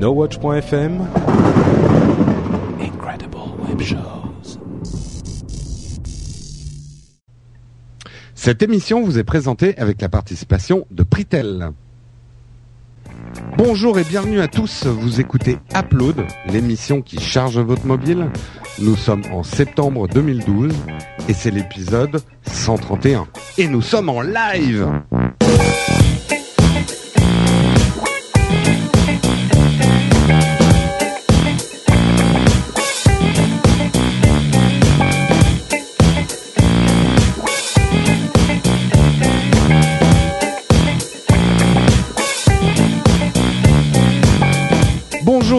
[0.00, 1.06] NoWatch.fm
[2.80, 3.36] Incredible
[3.68, 4.58] Web Shows.
[8.34, 11.72] Cette émission vous est présentée avec la participation de Pritel.
[13.58, 18.30] Bonjour et bienvenue à tous, vous écoutez Upload, l'émission qui charge votre mobile.
[18.78, 20.74] Nous sommes en septembre 2012
[21.28, 23.28] et c'est l'épisode 131.
[23.58, 24.88] Et nous sommes en live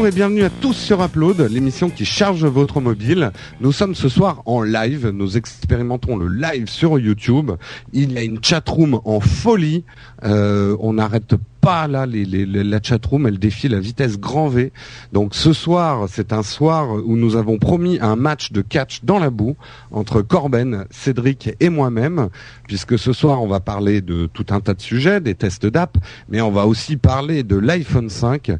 [0.01, 3.31] Bonjour et bienvenue à tous sur Upload, l'émission qui charge votre mobile.
[3.59, 7.51] Nous sommes ce soir en live, nous expérimentons le live sur YouTube.
[7.93, 9.85] Il y a une chatroom en folie,
[10.23, 14.73] euh, on n'arrête pas là les, la chatroom, elle défie la vitesse grand V.
[15.13, 19.19] Donc ce soir, c'est un soir où nous avons promis un match de catch dans
[19.19, 19.55] la boue
[19.91, 22.29] entre Corben, Cédric et moi-même,
[22.67, 25.97] puisque ce soir on va parler de tout un tas de sujets, des tests d'app,
[26.29, 28.51] mais on va aussi parler de l'iPhone 5,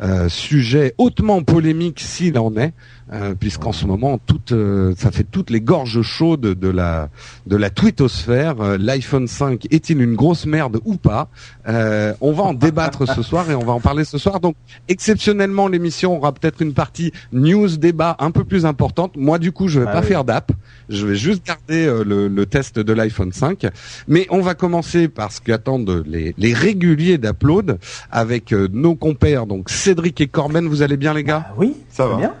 [0.00, 2.72] euh, sujet hautement polémique s'il en est.
[3.12, 7.10] Euh, puisqu'en ce moment toute, euh, ça fait toutes les gorges chaudes de la
[7.46, 8.60] de la twittosphère.
[8.62, 11.28] Euh, L'iPhone 5 est-il une grosse merde ou pas
[11.66, 14.40] On va en débattre ce soir et on va en parler ce soir.
[14.40, 14.56] Donc
[14.88, 19.16] exceptionnellement, l'émission aura peut-être une partie news débat un peu plus importante.
[19.16, 20.06] Moi, du coup, je vais Ah pas oui.
[20.06, 20.52] faire d'app.
[20.88, 23.66] Je vais juste garder le, le test de l'iPhone 5.
[24.08, 27.78] Mais on va commencer par ce qu'attendent les, les réguliers d'Upload
[28.10, 30.66] avec euh, nos compères, donc Cédric et Corben.
[30.68, 31.46] Vous allez bien, les gars?
[31.50, 32.16] Ah oui, Ça va.
[32.16, 32.34] bien.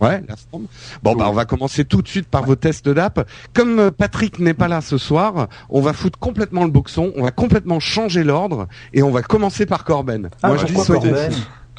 [0.00, 0.66] Ouais, la forme.
[1.02, 3.28] Bon, bah, on va commencer tout de suite par vos tests d'app.
[3.54, 7.22] Comme euh, Patrick n'est pas là ce soir, on va foutre complètement le boxon, on
[7.22, 10.28] va complètement changer l'ordre et on va commencer par Corben.
[10.42, 11.32] Ah, Moi, je dis soyez Corben.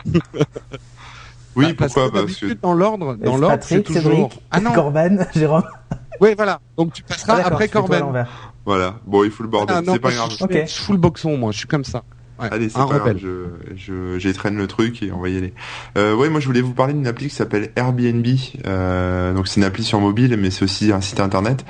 [1.55, 4.11] Oui, Bah, parce pourquoi que Parce que d'habitude, dans l'ordre, dans l'ordre, c'est Patrick, toujours.
[4.29, 4.73] Cédric, Ah non.
[4.73, 5.63] Corben, Jérôme.
[6.19, 6.59] Oui, voilà.
[6.77, 8.25] Donc tu passeras Ah, après Corben.
[8.65, 8.95] voilà.
[9.05, 9.77] Bon, il faut le bordel.
[9.77, 10.31] Ah, non, c'est pas grave.
[10.31, 10.63] Je, je- Ok.
[10.67, 11.51] je fous le boxon, moi.
[11.53, 12.03] Je suis comme ça.
[12.39, 13.17] Ouais, Allez, c'est pas grave.
[13.17, 13.45] Je,
[13.77, 15.53] je, j'étraîne le truc et on va y aller.
[15.97, 18.25] Euh, ouais, moi je voulais vous parler d'une appli qui s'appelle Airbnb.
[18.65, 21.65] Euh, donc c'est une appli sur mobile, mais c'est aussi un site internet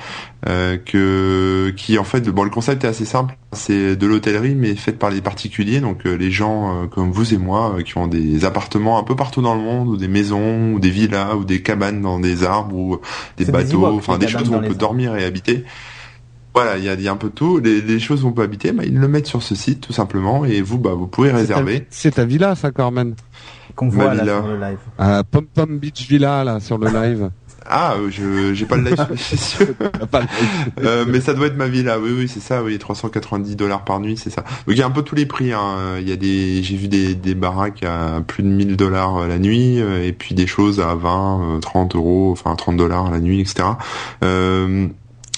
[0.48, 3.38] euh, que qui en fait, bon, le concept est assez simple.
[3.54, 7.34] C'est de l'hôtellerie, mais faite par les particuliers, donc euh, les gens euh, comme vous
[7.34, 10.08] et moi, euh, qui ont des appartements un peu partout dans le monde, ou des
[10.08, 13.00] maisons, ou des villas, ou des cabanes dans des arbres, ou
[13.38, 14.78] des C'est bateaux, enfin des choses où on peut arbres.
[14.78, 15.64] dormir et habiter.
[16.56, 17.60] Voilà, il y a, il y a un peu de tout.
[17.60, 19.94] Les, les choses où on peut habiter, bah, ils le mettent sur ce site tout
[19.94, 21.86] simplement, et vous, bah, vous pouvez C'est réserver.
[21.90, 23.14] C'est ta villa, ça, Corben.
[23.76, 24.38] Qu'on voit là villa.
[24.38, 24.78] sur le live.
[25.02, 27.30] Euh, Pom Pom Beach Villa, là, sur le live.
[27.68, 29.08] Ah, euh, je j'ai pas le live
[30.80, 32.00] le- Euh, mais ça doit être ma villa.
[32.00, 32.62] Oui, oui, c'est ça.
[32.64, 34.42] Oui, 390 dollars par nuit, c'est ça.
[34.44, 35.52] Donc il y a un peu tous les prix.
[35.52, 35.96] Hein.
[36.00, 39.28] Il y a des, j'ai vu des, des baraques à plus de 1000 dollars euh,
[39.28, 43.10] la nuit, euh, et puis des choses à 20, euh, 30 euros, enfin 30 dollars
[43.12, 43.68] la nuit, etc.
[44.24, 44.88] Euh,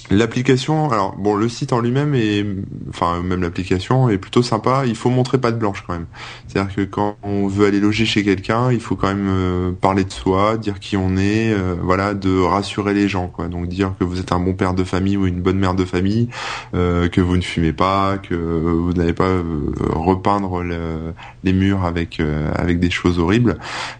[0.09, 2.45] L'application, alors bon, le site en lui-même est,
[2.89, 4.83] enfin même l'application est plutôt sympa.
[4.85, 6.05] Il faut montrer pas de blanche quand même.
[6.47, 10.05] C'est-à-dire que quand on veut aller loger chez quelqu'un, il faut quand même euh, parler
[10.05, 13.49] de soi, dire qui on est, euh, voilà, de rassurer les gens, quoi.
[13.49, 15.83] Donc dire que vous êtes un bon père de famille ou une bonne mère de
[15.83, 16.29] famille,
[16.73, 19.31] euh, que vous ne fumez pas, que vous n'allez pas
[19.89, 21.13] repeindre le-
[21.53, 23.57] murs avec euh, avec des choses horribles,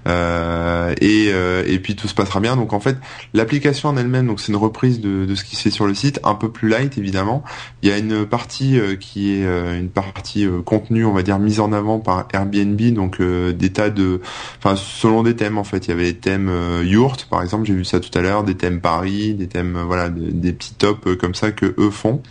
[0.07, 2.55] Euh, et euh, et puis tout se passera bien.
[2.55, 2.97] Donc en fait,
[3.33, 5.93] l'application en elle-même, donc c'est une reprise de de ce qui se fait sur le
[5.93, 7.43] site, un peu plus light évidemment.
[7.81, 9.43] Il y a une partie qui est
[9.77, 14.21] une partie contenue, on va dire mise en avant par Airbnb, donc des tas de,
[14.59, 15.87] enfin selon des thèmes en fait.
[15.87, 16.51] Il y avait des thèmes
[16.83, 20.09] yurt par exemple, j'ai vu ça tout à l'heure, des thèmes Paris, des thèmes voilà,
[20.09, 22.21] des, petits tops comme ça que eux font,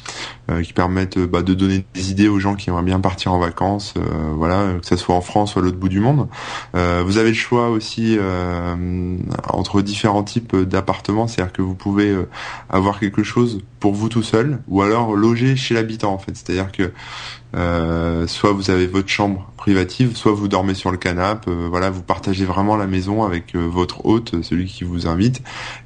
[0.62, 3.38] qui permettent euh, bah, de donner des idées aux gens qui aimeraient bien partir en
[3.38, 4.00] vacances, euh,
[4.34, 6.28] voilà, que ce soit en France ou à l'autre bout du monde.
[6.74, 9.16] Euh, vous avez le choix aussi euh,
[9.48, 12.28] entre différents types d'appartements, c'est-à-dire que vous pouvez euh,
[12.70, 16.32] avoir quelque chose pour vous tout seul, ou alors loger chez l'habitant en fait.
[16.34, 16.90] C'est-à-dire que
[17.54, 21.48] euh, soit vous avez votre chambre privative, soit vous dormez sur le canapé.
[21.50, 25.40] euh, voilà, vous partagez vraiment la maison avec euh, votre hôte, celui qui vous invite,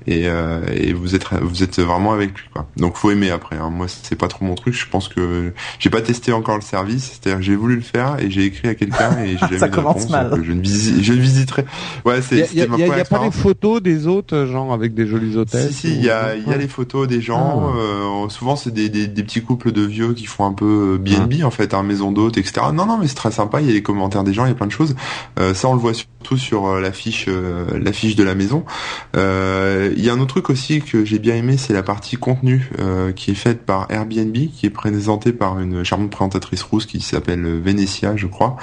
[0.06, 2.49] et, euh, et vous êtes vous êtes vraiment avec lui.
[2.55, 2.67] Quoi.
[2.79, 3.56] Donc faut aimer après.
[3.56, 3.69] hein.
[3.70, 4.73] Moi c'est pas trop mon truc.
[4.75, 7.11] Je pense que j'ai pas testé encore le service.
[7.20, 9.69] C'est-à-dire que j'ai voulu le faire et j'ai écrit à quelqu'un et j'ai jamais Ça
[9.69, 10.43] commence réponse, mal.
[10.43, 11.67] Je ne, visi- je ne visiterai.
[12.06, 13.25] Ouais, Il c'est y a, c'était y a- ma y a- y première a pas
[13.26, 16.49] des photos des autres, genre avec des jolis hôtels Si, si, il y a, il
[16.49, 17.73] y a les photos des gens.
[17.91, 20.99] Euh, souvent, c'est des, des, des petits couples de vieux qui font un peu euh,
[20.99, 22.67] B&B, en fait, hein, maison d'hôte, etc.
[22.73, 23.61] Non, non, mais c'est très sympa.
[23.61, 24.95] Il y a les commentaires des gens, il y a plein de choses.
[25.39, 27.31] Euh, ça, on le voit sur surtout sur l'affiche
[27.73, 28.67] l'affiche de la maison.
[29.15, 32.71] Il y a un autre truc aussi que j'ai bien aimé, c'est la partie contenu
[33.17, 37.43] qui est faite par Airbnb, qui est présentée par une charmante présentatrice rousse qui s'appelle
[37.65, 38.59] Venetia, je crois,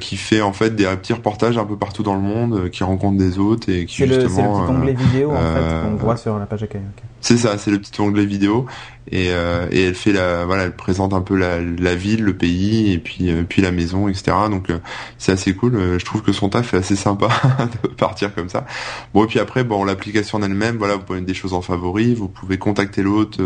[0.00, 3.16] qui fait en fait des petits reportages un peu partout dans le monde, qui rencontre
[3.16, 4.28] des hôtes et qui justement.
[4.28, 6.82] C'est le petit onglet vidéo en fait qu'on voit sur la page accueil.
[7.22, 8.66] C'est ça, c'est le petit onglet vidéo.
[9.10, 12.92] Et, euh, et elle fait la voilà elle présente un peu la, ville le pays
[12.92, 14.78] et puis euh, puis la maison etc donc euh,
[15.18, 15.98] c'est assez cool.
[15.98, 17.28] Je trouve que son taf est assez sympa
[17.82, 18.64] de partir comme ça.
[19.12, 21.62] Bon et puis après bon l'application en elle-même voilà vous pouvez mettre des choses en
[21.62, 23.40] favori vous pouvez contacter l'hôte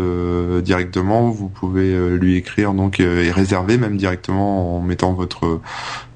[0.63, 1.29] directement.
[1.29, 5.59] Vous pouvez lui écrire donc et réserver même directement en mettant votre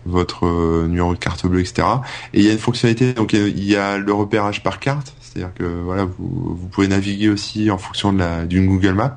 [0.05, 0.45] votre
[0.87, 1.87] numéro de carte bleue etc
[2.33, 5.53] et il y a une fonctionnalité donc il y a le repérage par carte c'est-à-dire
[5.53, 9.15] que voilà, vous, pouvez naviguer aussi en fonction d'une Google Map.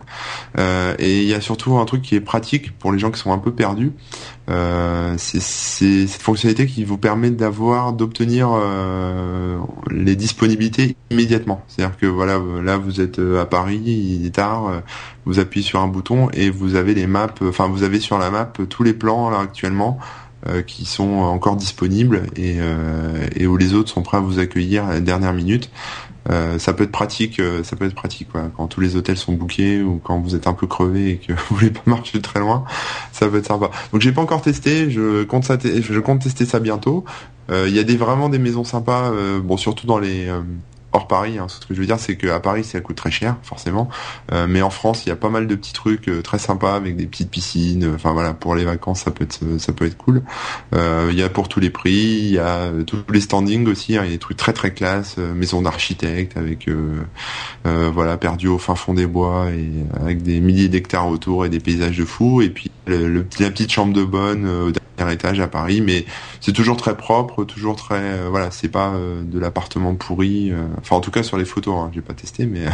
[0.58, 3.18] Euh, et il y a surtout un truc qui est pratique pour les gens qui
[3.18, 3.92] sont un peu perdus.
[4.48, 9.58] Euh, c'est cette fonctionnalité qui vous permet d'avoir, d'obtenir euh,
[9.90, 11.64] les disponibilités immédiatement.
[11.66, 14.82] C'est-à-dire que voilà, là vous êtes à Paris, il est tard,
[15.24, 17.34] vous appuyez sur un bouton et vous avez les maps.
[17.42, 19.98] Enfin, vous avez sur la map tous les plans là actuellement.
[20.46, 24.38] Euh, qui sont encore disponibles et, euh, et, où les autres sont prêts à vous
[24.38, 25.70] accueillir à la dernière minute.
[26.28, 28.50] Euh, ça peut être pratique, ça peut être pratique quoi.
[28.54, 31.32] quand tous les hôtels sont bookés ou quand vous êtes un peu crevé et que
[31.48, 32.64] vous voulez pas marcher très loin,
[33.10, 33.70] ça peut être sympa.
[33.92, 37.06] Donc j'ai pas encore testé, je compte ça, je compte tester ça bientôt.
[37.50, 39.12] Il y a des vraiment des maisons sympas,
[39.42, 40.28] bon surtout dans les
[40.94, 41.38] hors Paris.
[41.38, 41.46] Hein.
[41.48, 43.90] Ce que je veux dire, c'est qu'à Paris, ça coûte très cher, forcément.
[44.32, 46.76] Euh, mais en France, il y a pas mal de petits trucs euh, très sympas
[46.76, 47.92] avec des petites piscines.
[47.94, 50.22] Enfin voilà, pour les vacances, ça peut être ça peut être cool.
[50.74, 51.92] Euh, il y a pour tous les prix.
[51.92, 53.96] Il y a tous les standings aussi.
[53.96, 54.02] Hein.
[54.04, 56.68] Il y a des trucs très très classe, maison d'architecte avec
[57.64, 59.70] voilà perdu au fin fond des bois et
[60.00, 62.40] avec des milliers d'hectares autour et des paysages de fou.
[62.40, 66.04] Et puis le, la petite chambre de bonne au dernier étage à Paris, mais
[66.40, 70.52] c'est toujours très propre, toujours très voilà, c'est pas de l'appartement pourri.
[70.84, 72.66] Enfin, en tout cas sur les photos, hein, j'ai pas testé, mais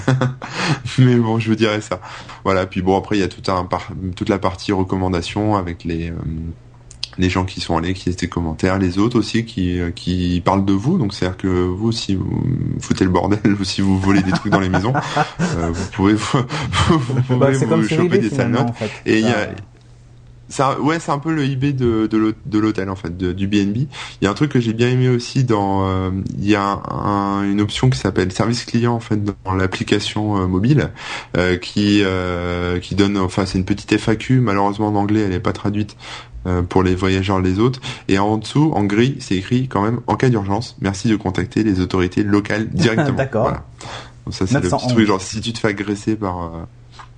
[0.98, 2.00] mais bon, je vous dirais ça.
[2.42, 2.66] Voilà.
[2.66, 3.68] Puis bon, après il y a tout un
[4.16, 6.14] toute la partie recommandation avec les euh,
[7.18, 10.42] les gens qui sont allés, qui laissent des commentaires, les autres aussi qui euh, qui
[10.44, 10.98] parlent de vous.
[10.98, 12.42] Donc c'est-à-dire que vous, si vous
[12.80, 14.92] foutez le bordel ou si vous volez des trucs dans les maisons,
[15.40, 16.38] euh, vous pouvez vous,
[17.28, 18.72] vous, bah, vous choper des sales notes.
[19.06, 19.50] Et il y a
[20.80, 23.76] ouais, c'est un peu le eBay de, de l'hôtel en fait, du BNB.
[23.76, 26.80] Il y a un truc que j'ai bien aimé aussi dans, euh, il y a
[27.44, 30.90] une option qui s'appelle service client en fait dans l'application euh, mobile,
[31.36, 32.02] euh, qui
[32.82, 34.40] qui donne, enfin c'est une petite FAQ.
[34.40, 35.96] Malheureusement en anglais, elle n'est pas traduite.
[36.70, 40.16] pour les voyageurs les autres et en dessous en gris c'est écrit quand même en
[40.16, 43.64] cas d'urgence merci de contacter les autorités locales directement d'accord voilà.
[44.24, 46.66] donc ça c'est le petit truc genre si tu te fais agresser par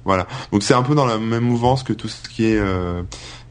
[0.04, 0.26] voilà.
[0.52, 3.02] Donc c'est un peu dans la même mouvance que tout ce qui est euh,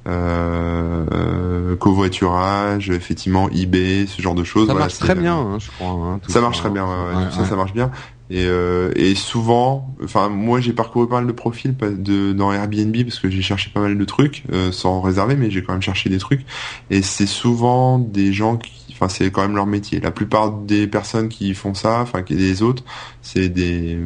[0.07, 4.67] euh, covoiturage, effectivement eBay, ce genre de choses.
[4.67, 5.89] Ça marche très bien, hein, je crois.
[5.89, 6.87] Hein, ça marche très bien.
[7.31, 7.91] ça, ça marche bien.
[8.31, 12.95] Et, euh, et souvent, enfin moi j'ai parcouru pas mal de profils de, dans Airbnb
[13.03, 15.81] parce que j'ai cherché pas mal de trucs euh, sans réserver, mais j'ai quand même
[15.81, 16.45] cherché des trucs.
[16.89, 19.99] Et c'est souvent des gens qui Enfin, c'est quand même leur métier.
[19.99, 22.83] La plupart des personnes qui font ça, enfin, qui des autres,
[23.23, 23.97] c'est des,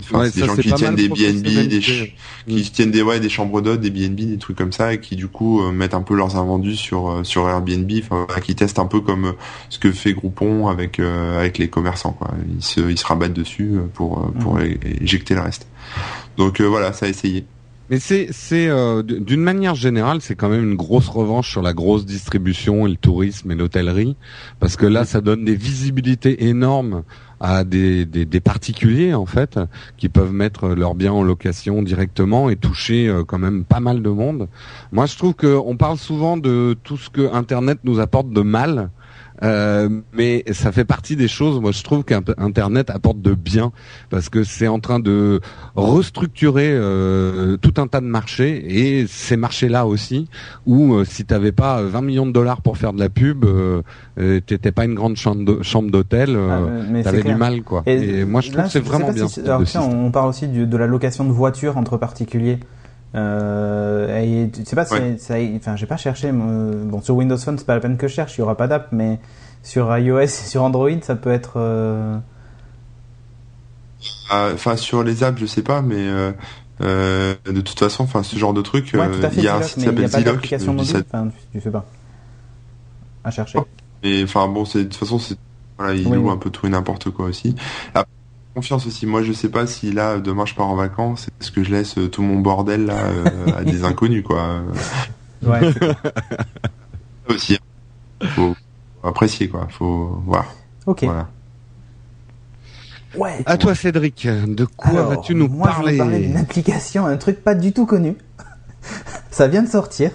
[0.00, 3.80] enfin, des gens qui tiennent des BNB, des qui tiennent des ouais, des chambres d'hôtes,
[3.80, 6.36] des BNB, des trucs comme ça, et qui du coup euh, mettent un peu leurs
[6.36, 9.32] invendus sur euh, sur Airbnb, enfin, qui testent un peu comme euh,
[9.70, 12.12] ce que fait Groupon avec avec les commerçants.
[12.12, 12.30] Quoi.
[12.56, 14.68] Ils se ils se rabattent dessus pour pour mmh.
[15.00, 15.66] éjecter le reste.
[16.36, 17.44] Donc voilà, ça a essayé.
[17.90, 21.74] Mais c'est c'est euh, d'une manière générale, c'est quand même une grosse revanche sur la
[21.74, 24.16] grosse distribution et le tourisme et l'hôtellerie,
[24.58, 27.02] parce que là, ça donne des visibilités énormes
[27.40, 29.60] à des, des, des, particuliers en fait
[29.98, 34.02] qui peuvent mettre leurs biens en location directement et toucher euh, quand même pas mal
[34.02, 34.48] de monde.
[34.92, 38.90] Moi, je trouve qu'on parle souvent de tout ce que Internet nous apporte de mal.
[39.44, 43.72] Euh, mais ça fait partie des choses, moi je trouve qu'Internet apporte de bien,
[44.10, 45.40] parce que c'est en train de
[45.76, 50.28] restructurer euh, tout un tas de marchés, et ces marchés-là aussi,
[50.66, 53.44] où euh, si tu n'avais pas 20 millions de dollars pour faire de la pub,
[53.44, 53.82] euh,
[54.16, 56.60] t'étais pas une grande chambre d'hôtel, ah,
[57.02, 57.62] tu avais du mal.
[57.62, 57.82] quoi.
[57.86, 59.26] Et, moi je trouve que c'est vraiment bien.
[59.80, 62.58] on parle aussi de la location de voitures entre particuliers.
[63.14, 66.32] Euh, et tu sais pas si ça, enfin, j'ai pas cherché.
[66.32, 68.66] Bon, sur Windows Phone, c'est pas la peine que je cherche, il y aura pas
[68.66, 69.20] d'app, mais
[69.62, 71.54] sur iOS et sur Android, ça peut être.
[71.56, 72.16] Euh,
[74.30, 76.32] ah, enfin, sur les apps, je sais pas, mais euh,
[76.80, 79.84] euh de toute façon, enfin, ce genre de truc, il y a un site qui
[79.84, 80.52] s'appelle Ziloc.
[80.52, 81.84] Enfin, tu sais pas.
[83.22, 83.58] À chercher.
[84.02, 85.38] Mais enfin, bon, de toute façon, c'est
[85.78, 87.54] voilà, il loue un peu tout et n'importe quoi aussi.
[87.94, 88.10] Après,
[88.54, 89.06] confiance aussi.
[89.06, 91.98] Moi, je sais pas si là, demain, je pars en vacances, est-ce que je laisse
[91.98, 93.24] euh, tout mon bordel là euh,
[93.56, 94.62] à des inconnus, quoi.
[95.42, 95.60] Ouais.
[97.28, 97.58] aussi.
[98.22, 98.54] Faut
[99.02, 99.68] apprécier quoi.
[99.70, 100.46] Faut voir.
[100.86, 101.04] Ok.
[101.04, 101.28] Voilà.
[103.16, 103.42] Ouais.
[103.46, 107.16] À toi, Cédric, de quoi vas-tu nous moi, je vais parler parler d'une application, un
[107.16, 108.16] truc pas du tout connu.
[109.30, 110.10] Ça vient de sortir.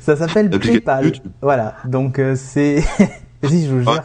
[0.00, 1.12] Ça s'appelle PayPal.
[1.42, 1.76] Voilà.
[1.84, 2.82] Donc euh, c'est,
[3.44, 4.04] si je vous jure,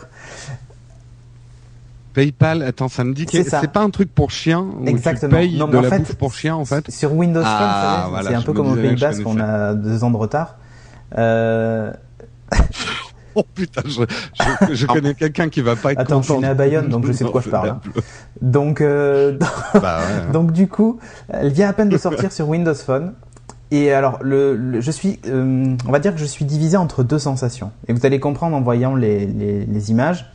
[2.14, 5.32] PayPal, attends, ça me dit que C'est pas un truc pour chien où Exactement.
[5.32, 6.90] tu payes Non, mais de en la fait, bouffe pour chien en fait.
[6.92, 9.74] sur Windows Phone, Ah, voilà, c'est un peu me comme au Pays Basque, on a
[9.74, 10.56] deux ans de retard.
[11.18, 11.92] Euh,
[13.36, 14.02] Oh putain, je,
[14.68, 17.06] je, je connais quelqu'un qui va pas être Attends, je suis né à Bayonne, donc
[17.06, 17.80] je sais de quoi je parle, hein.
[18.42, 19.38] donc, euh,
[19.76, 20.32] Bah ouais.
[20.34, 21.00] Donc du coup,
[21.30, 23.14] elle vient à peine de sortir sur Windows Phone.
[23.72, 27.04] Et alors, le, le- je suis, euh, on va dire que je suis divisé entre
[27.04, 27.72] deux sensations.
[27.88, 30.26] Et vous allez comprendre en voyant les, les- les images.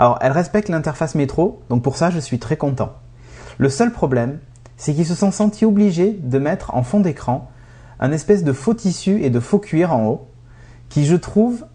[0.00, 2.94] Alors, elle respecte l'interface métro, donc pour ça, je suis très content.
[3.58, 4.38] Le seul problème,
[4.78, 7.50] c'est qu'ils se sont sentis obligés de mettre en fond d'écran
[8.00, 10.26] un espèce de faux tissu et de faux cuir en haut,
[10.88, 11.66] qui je trouve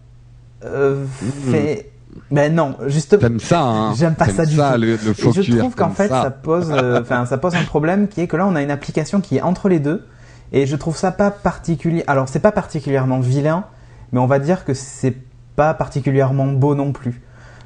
[0.64, 1.04] euh,
[1.52, 1.92] fait.
[2.32, 3.20] Ben non, justement.
[3.20, 4.62] T'aimes ça, hein J'aime pas ça du tout.
[4.76, 8.08] le, le faux Et je trouve qu'en fait, ça, pose, euh, ça pose un problème
[8.08, 10.04] qui est que là, on a une application qui est entre les deux,
[10.52, 12.02] et je trouve ça pas particulier.
[12.08, 13.66] Alors, c'est pas particulièrement vilain,
[14.10, 15.14] mais on va dire que c'est
[15.54, 17.22] pas particulièrement beau non plus.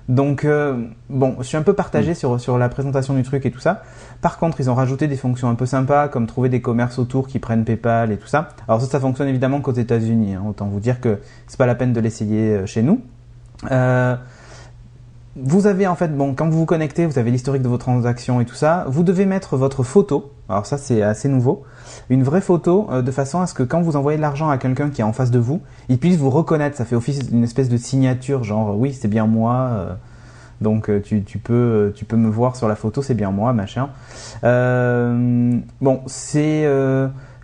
[0.08, 0.76] Donc, euh,
[1.08, 1.76] bon, je suis un peu Mm.
[1.76, 3.82] partagé sur, sur la présentation du truc et tout ça.
[4.22, 7.28] Par contre, ils ont rajouté des fonctions un peu sympas, comme trouver des commerces autour
[7.28, 8.48] qui prennent PayPal et tout ça.
[8.66, 10.34] Alors ça, ça fonctionne évidemment qu'aux États-Unis.
[10.34, 10.42] hein.
[10.48, 13.00] Autant vous dire que c'est pas la peine de l'essayer euh, chez nous.
[13.70, 14.16] Euh,
[15.36, 18.40] vous avez en fait, bon, quand vous vous connectez, vous avez l'historique de vos transactions
[18.40, 18.84] et tout ça.
[18.88, 20.32] Vous devez mettre votre photo.
[20.48, 21.62] Alors ça, c'est assez nouveau.
[22.08, 24.58] Une vraie photo, euh, de façon à ce que quand vous envoyez de l'argent à
[24.58, 26.76] quelqu'un qui est en face de vous, il puisse vous reconnaître.
[26.76, 29.54] Ça fait office d'une espèce de signature, genre oui, c'est bien moi.
[29.54, 29.94] euh,
[30.60, 33.88] donc euh, tu, peux tu peux me voir sur la photo, c'est bien moi, machin.
[34.42, 36.68] Bon, c'est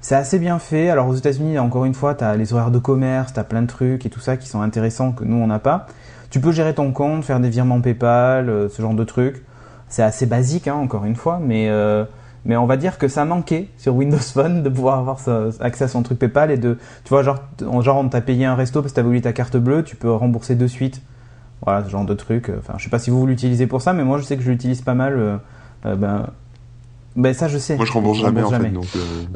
[0.01, 0.91] c'est assez bien fait.
[0.91, 3.63] Alors aux États-Unis, encore une fois, tu as les horaires de commerce, tu as plein
[3.63, 5.87] de trucs et tout ça qui sont intéressants que nous on n'a pas.
[6.37, 9.43] Tu peux gérer ton compte, faire des virements PayPal, euh, ce genre de trucs.
[9.89, 12.05] C'est assez basique, hein, encore une fois, mais euh,
[12.45, 15.85] mais on va dire que ça manquait sur Windows Phone de pouvoir avoir ça- accès
[15.85, 17.39] à son truc PayPal et de tu vois genre
[17.81, 20.13] genre on t'a payé un resto parce que t'avais oublié ta carte bleue, tu peux
[20.13, 21.01] rembourser de suite.
[21.65, 22.53] Voilà, ce genre de truc.
[22.59, 24.51] Enfin, je sais pas si vous l'utilisez pour ça, mais moi je sais que je
[24.51, 25.15] l'utilise pas mal.
[25.17, 25.37] euh,
[25.87, 26.27] euh, ben,
[27.17, 27.77] ben ça je sais.
[27.77, 28.57] Moi, je rembourse jamais en fait.
[28.57, 28.69] jamais.
[28.73, 28.89] Donc,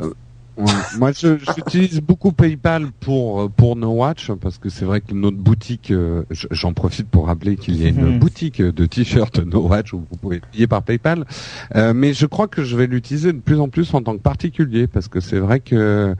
[0.02, 0.12] euh,
[0.56, 0.66] Ouais.
[0.98, 5.90] Moi, j'utilise beaucoup PayPal pour pour No Watch parce que c'est vrai que notre boutique,
[5.90, 8.18] euh, j'en profite pour rappeler qu'il y a une Mhm.
[8.18, 11.24] boutique de t-shirts No Watch où vous pouvez payer par PayPal.
[11.76, 14.22] Euh, mais je crois que je vais l'utiliser de plus en plus en tant que
[14.22, 16.14] particulier parce que c'est vrai que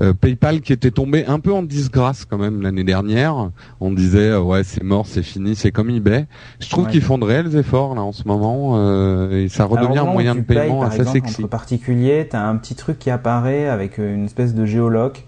[0.00, 3.50] euh, PayPal qui était tombé un peu en disgrâce quand même l'année dernière,
[3.80, 6.26] on disait euh, ouais c'est mort, c'est fini, c'est comme eBay.
[6.60, 6.90] Je trouve Ouais.
[6.90, 10.34] qu'ils font de réels efforts là en ce moment euh, et ça redevient un moyen
[10.34, 11.42] de paiement assez exemple, sexy.
[11.42, 15.24] Entre particuliers, tu as un petit truc qui apparaît avec euh, une espèce de géoloc.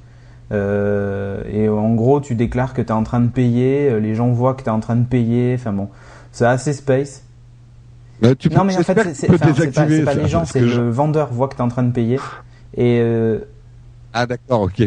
[0.52, 4.14] euh, et en gros, tu déclares que tu es en train de payer, euh, les
[4.14, 5.54] gens voient que tu es en train de payer.
[5.58, 5.88] Enfin bon,
[6.32, 7.22] c'est assez space.
[8.22, 10.80] Bah, tu peux- non, mais en fait, c'est- pas, pas les gens, c'est le je-
[10.80, 12.18] vendeur voit que tu es en train de payer.
[12.76, 13.40] Et euh,
[14.14, 14.82] Ah d'accord, ok.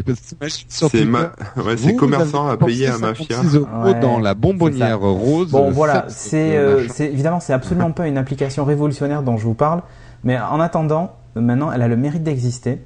[0.50, 1.32] C'est ma...
[1.58, 3.36] ouais, commerçant à payer à mafia.
[3.38, 5.52] 56 euros Ouais, dans la bonbonnière rose.
[5.52, 9.82] Bon, voilà, c'est euh, évidemment c'est absolument pas une application révolutionnaire dont je vous parle,
[10.24, 12.80] mais en attendant, maintenant elle a le mérite d'exister.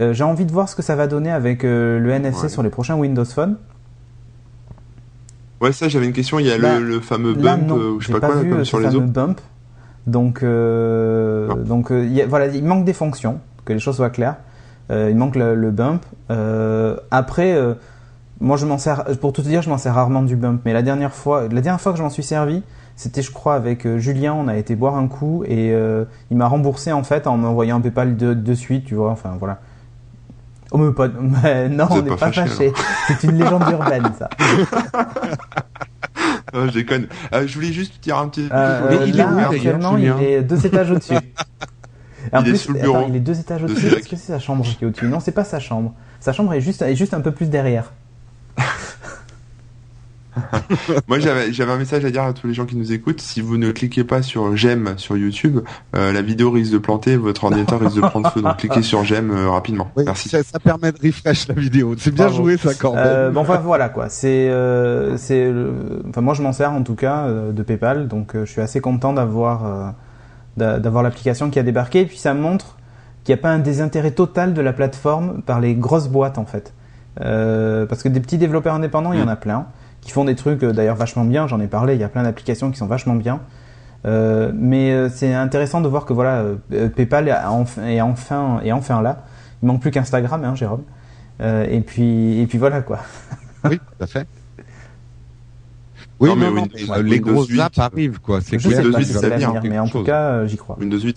[0.00, 2.48] Euh, J'ai envie de voir ce que ça va donner avec euh, le NFC Ouais.
[2.48, 3.56] sur les prochains Windows Phone.
[5.60, 6.38] Ouais, ça, j'avais une question.
[6.38, 8.28] Il y a Là- le, le fameux bump, Là, non, euh, je sais pas pas,
[8.28, 9.06] quoi, vu comme sur les fameux autres.
[9.08, 9.40] bump.
[10.06, 14.36] Donc, donc il y a- voilà, il manque des fonctions, que les choses soient claires.
[14.90, 16.04] Il manque le, le bump.
[17.10, 17.56] Après,
[18.40, 20.62] moi je m'en sers, pour tout te dire, je m'en sers rarement du bump.
[20.64, 22.62] Mais la dernière fois, la dernière fois que je m'en suis servi,
[22.96, 24.32] c'était, je crois, avec Julien.
[24.34, 25.72] On a été boire un coup et
[26.30, 29.10] il m'a remboursé en fait en m'envoyant un PayPal de, de suite, tu vois.
[29.10, 29.60] Enfin voilà.
[30.72, 32.72] Oh mais pas, mais non, Vous on n'est pas fâchés.
[33.08, 34.28] C'est une légende urbaine, ça.
[36.52, 37.06] Ah, je déconne.
[37.32, 38.48] Euh, je voulais juste dire un petit.
[38.52, 41.14] Euh, Mais il est là, où, actuellement, il est deux étages au-dessus.
[42.32, 43.86] En Il est plus, sous le attends, bureau il est deux étages de au-dessus.
[43.86, 45.06] Est-ce que c'est sa chambre qui est au-dessus?
[45.06, 45.94] Non, c'est pas sa chambre.
[46.20, 47.92] Sa chambre est juste, est juste un peu plus derrière.
[51.08, 53.20] Moi, j'avais j'avais un message à dire à tous les gens qui nous écoutent.
[53.20, 55.60] Si vous ne cliquez pas sur j'aime sur YouTube,
[55.96, 58.42] euh, la vidéo risque de planter, votre ordinateur risque de prendre feu.
[58.42, 59.90] Donc, cliquez sur j'aime euh, rapidement.
[59.96, 60.28] Oui, Merci.
[60.28, 61.94] Ça, ça permet de refresh la vidéo.
[61.98, 62.42] C'est bien Bravo.
[62.42, 62.98] joué ça, Corbin.
[63.00, 64.08] Euh, bon, enfin voilà quoi.
[64.08, 68.08] C'est, euh, c'est, le- enfin moi je m'en sers en tout cas euh, de PayPal,
[68.08, 69.90] donc euh, je suis assez content d'avoir, euh,
[70.56, 72.00] d'a- d'avoir l'application qui a débarqué.
[72.00, 72.76] Et puis ça montre
[73.24, 76.46] qu'il n'y a pas un désintérêt total de la plateforme par les grosses boîtes en
[76.46, 76.72] fait.
[77.20, 79.66] Euh, parce que des petits développeurs indépendants, il y en a plein
[80.00, 81.46] qui font des trucs euh, d'ailleurs vachement bien.
[81.46, 81.94] J'en ai parlé.
[81.94, 83.40] Il y a plein d'applications qui sont vachement bien.
[84.06, 86.42] Euh, mais euh, c'est intéressant de voir que voilà,
[86.96, 89.24] PayPal est enfin, est enfin, est enfin là.
[89.62, 90.84] Il manque plus qu'Instagram, hein, Jérôme.
[91.42, 92.98] Euh, et puis, et puis voilà quoi.
[93.64, 94.26] Oui, tout à fait.
[96.18, 98.40] Oui, Non, mais non, non, Windows- mais, euh, les Windows grosses 8, apps arrivent, quoi.
[98.40, 98.78] C'est clair.
[98.78, 100.76] Windows pas 8, si ça c'est vient, l'avenir, mais en tout cas, euh, j'y crois.
[100.78, 101.16] Windows 8.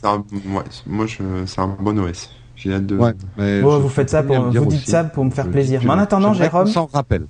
[0.00, 2.30] C'est un, ouais, moi, je, c'est un bon OS.
[2.56, 2.96] J'ai hâte de.
[2.96, 4.90] Ouais, mais Bon, je vous faites ça pour, vous dites aussi.
[4.90, 5.80] ça pour me faire Je- plaisir.
[5.82, 6.66] je- Mais en attendant, Jérôme.
[6.66, 7.26] s'en rappelle.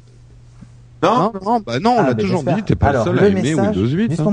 [1.02, 3.10] Non, Non, non, bah non, on Ah, l'a ben, toujours dit, t'es pas Alors, le
[3.10, 4.08] seul à le aimer message Windows 8.
[4.08, 4.24] du hein.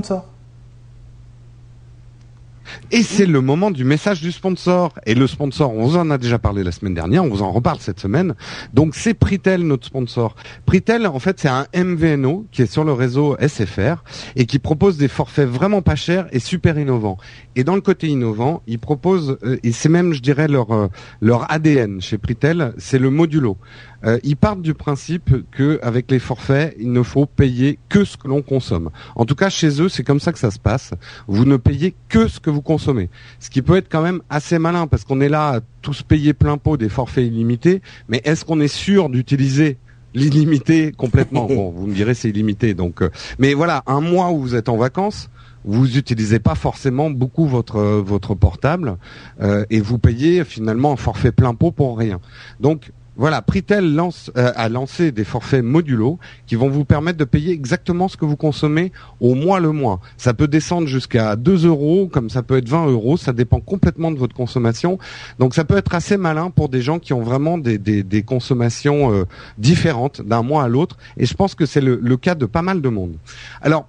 [2.91, 4.93] Et c'est le moment du message du sponsor.
[5.05, 7.51] Et le sponsor, on vous en a déjà parlé la semaine dernière, on vous en
[7.51, 8.35] reparle cette semaine.
[8.73, 10.35] Donc c'est Pritel notre sponsor.
[10.65, 14.03] Pritel, en fait, c'est un MVNO qui est sur le réseau SFR
[14.35, 17.17] et qui propose des forfaits vraiment pas chers et super innovants.
[17.55, 20.87] Et dans le côté innovant, ils proposent, euh, et c'est même, je dirais, leur euh,
[21.21, 23.57] leur ADN chez Pritel, c'est le modulo.
[24.05, 28.17] Euh, ils partent du principe que avec les forfaits, il ne faut payer que ce
[28.17, 28.89] que l'on consomme.
[29.15, 30.91] En tout cas, chez eux, c'est comme ça que ça se passe.
[31.27, 33.09] Vous ne payez que ce que vous consommez.
[33.39, 36.33] Ce qui peut être quand même assez malin parce qu'on est là à tous payer
[36.33, 39.77] plein pot des forfaits illimités, mais est-ce qu'on est sûr d'utiliser
[40.13, 42.73] l'illimité complètement Bon, vous me direz c'est illimité.
[42.73, 45.29] Donc, euh, mais voilà, un mois où vous êtes en vacances,
[45.65, 48.97] vous utilisez pas forcément beaucoup votre euh, votre portable
[49.41, 52.19] euh, et vous payez finalement un forfait plein pot pour rien.
[52.59, 56.17] Donc voilà, Pritel lance, euh, a lancé des forfaits modulo
[56.47, 59.99] qui vont vous permettre de payer exactement ce que vous consommez au mois le mois.
[60.17, 64.11] Ça peut descendre jusqu'à 2 euros, comme ça peut être 20 euros, ça dépend complètement
[64.11, 64.97] de votre consommation.
[65.37, 69.13] Donc ça peut être assez malin pour des gens qui ont vraiment des, des, consommations
[69.13, 69.25] euh,
[69.57, 70.97] différentes d'un mois à l'autre.
[71.17, 73.15] Et je pense que c'est le, le cas de pas mal de monde.
[73.61, 73.87] Alors,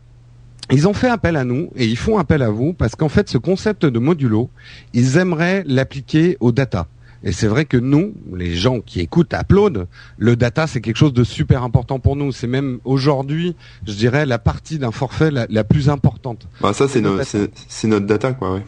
[0.71, 3.28] ils ont fait appel à nous et ils font appel à vous parce qu'en fait,
[3.28, 4.50] ce concept de modulo,
[4.93, 6.88] ils aimeraient l'appliquer aux data.
[7.25, 9.87] Et c'est vrai que nous, les gens qui écoutent Upload,
[10.19, 12.33] le data c'est quelque chose de super important pour nous.
[12.33, 16.47] C'est même aujourd'hui, je dirais, la partie d'un forfait la, la plus importante.
[16.61, 18.28] Bah, ça, c'est, Notre no- data.
[18.28, 18.62] notre quoi, ouais.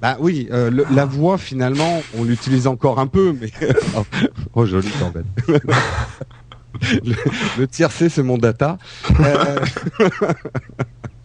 [0.00, 3.50] Bah oui, euh, le- la voix finalement, on l'utilise encore un peu, mais
[4.54, 5.24] oh joli Corbett.
[7.04, 7.14] le,
[7.58, 8.78] le tiercé c'est mon data.
[9.20, 9.58] Euh,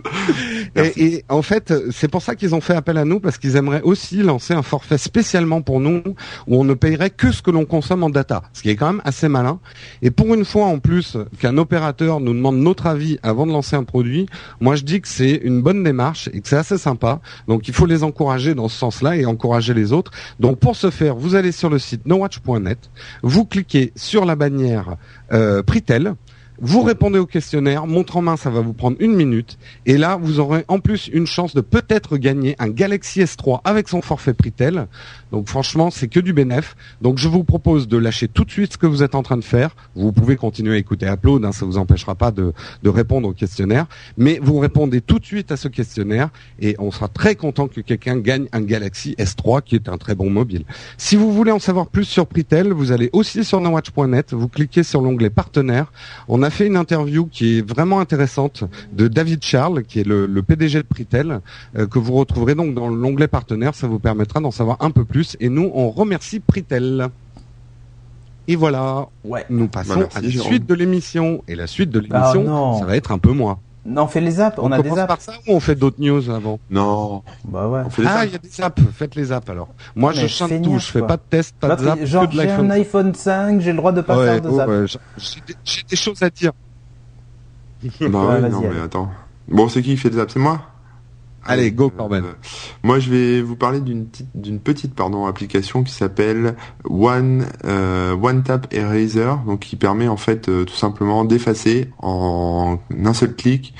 [0.76, 3.56] et, et en fait, c'est pour ça qu'ils ont fait appel à nous parce qu'ils
[3.56, 6.02] aimeraient aussi lancer un forfait spécialement pour nous
[6.48, 8.92] où on ne payerait que ce que l'on consomme en data, ce qui est quand
[8.92, 9.60] même assez malin.
[10.02, 13.76] Et pour une fois en plus qu'un opérateur nous demande notre avis avant de lancer
[13.76, 14.28] un produit,
[14.60, 17.22] moi je dis que c'est une bonne démarche et que c'est assez sympa.
[17.48, 20.12] Donc il faut les encourager dans ce sens-là et encourager les autres.
[20.40, 22.90] Donc pour ce faire, vous allez sur le site nowatch.net,
[23.24, 24.96] vous cliquez sur la bannière
[25.32, 26.16] euh, Pritel.
[26.64, 29.58] Vous répondez au questionnaire, montre en main, ça va vous prendre une minute.
[29.88, 33.90] Et là, vous aurez en plus une chance de peut-être gagner un Galaxy S3 avec
[33.90, 34.86] son forfait Pritel.
[35.32, 36.76] Donc franchement, c'est que du bénéf.
[37.02, 39.38] Donc je vous propose de lâcher tout de suite ce que vous êtes en train
[39.38, 39.76] de faire.
[39.96, 43.34] Vous pouvez continuer à écouter Upload, hein, ça vous empêchera pas de, de répondre au
[43.34, 43.88] questionnaire.
[44.16, 47.82] Mais vous répondez tout de suite à ce questionnaire et on sera très content que
[47.82, 50.66] quelqu'un gagne un Galaxy S3 qui est un très bon mobile.
[50.98, 54.84] Si vous voulez en savoir plus sur Pritel, vous allez aussi sur nowatch.net, vous cliquez
[54.84, 55.92] sur l'onglet partenaire.
[56.52, 60.80] Fait une interview qui est vraiment intéressante de David Charles, qui est le, le PDG
[60.84, 61.40] de Pritel,
[61.78, 63.74] euh, que vous retrouverez donc dans l'onglet partenaire.
[63.74, 65.36] Ça vous permettra d'en savoir un peu plus.
[65.40, 67.08] Et nous, on remercie Pritel.
[68.48, 69.46] Et voilà, Ouais.
[69.50, 70.48] nous passons Bah, merci, à la Jérôme.
[70.52, 71.44] suite de l'émission.
[71.48, 72.80] Et la suite de l'émission, non.
[72.80, 73.60] ça va être un peu moi.
[73.84, 74.60] Non, on fait les apps.
[74.62, 75.08] On, a des apps.
[75.08, 77.24] par ça ou on fait d'autres news avant Non.
[77.46, 77.82] Bah ouais.
[77.86, 78.26] On fait des Ah, apps.
[78.28, 78.82] il y a des apps.
[78.94, 79.70] Faites les apps alors.
[79.96, 80.78] Moi, Mais je chante tout.
[80.78, 81.08] Je fais quoi.
[81.08, 84.02] pas de test, pas de genre, de j'ai un iPhone 5, j'ai le droit de
[84.02, 84.70] pas Ouais, faire de oh, zap.
[84.70, 84.86] ouais,
[85.18, 85.56] j'ai- des-
[85.90, 86.52] des choses à dire.
[88.02, 89.10] Bah Ouais, non, mais attends.
[89.48, 90.32] Bon, c'est qui qui fait des apps?
[90.34, 90.62] C'est moi?
[91.44, 92.24] Allez, go, Corben.
[92.84, 98.16] moi, je vais vous parler d'une petite, d'une petite pardon, application qui s'appelle One, euh,
[98.16, 103.36] One Tap Eraser, donc qui permet en fait euh, tout simplement d'effacer en un seul
[103.36, 103.74] clic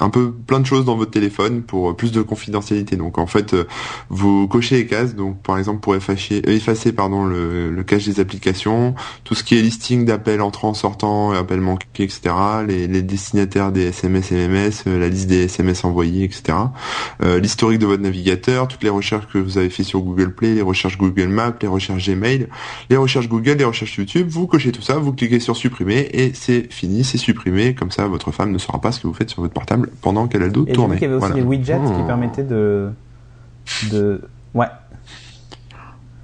[0.00, 2.96] un peu plein de choses dans votre téléphone pour euh, plus de confidentialité.
[2.96, 3.64] Donc en fait, euh,
[4.08, 5.14] vous cochez les cases.
[5.14, 9.44] Donc par exemple pour effacer, euh, effacer pardon le, le cache des applications, tout ce
[9.44, 12.34] qui est listing d'appels entrants, sortants, appels manqués, etc.
[12.66, 16.56] Les, les destinataires des SMS, MMS, la liste des SMS envoyés, etc.
[17.22, 20.54] Euh, l'historique de votre navigateur, toutes les recherches que vous avez fait sur Google Play,
[20.54, 22.48] les recherches Google Maps, les recherches Gmail,
[22.90, 24.28] les recherches Google, les recherches YouTube.
[24.28, 27.74] Vous cochez tout ça, vous cliquez sur supprimer et c'est fini, c'est supprimé.
[27.74, 30.26] Comme ça, votre femme ne saura pas ce que vous faites sur votre portable pendant
[30.28, 31.34] qu'elle a le dos Et vu qu'il y avait aussi Voilà.
[31.36, 32.06] les widgets qui Oh.
[32.06, 32.90] permettaient de.
[33.90, 34.22] de...
[34.54, 34.66] Ouais.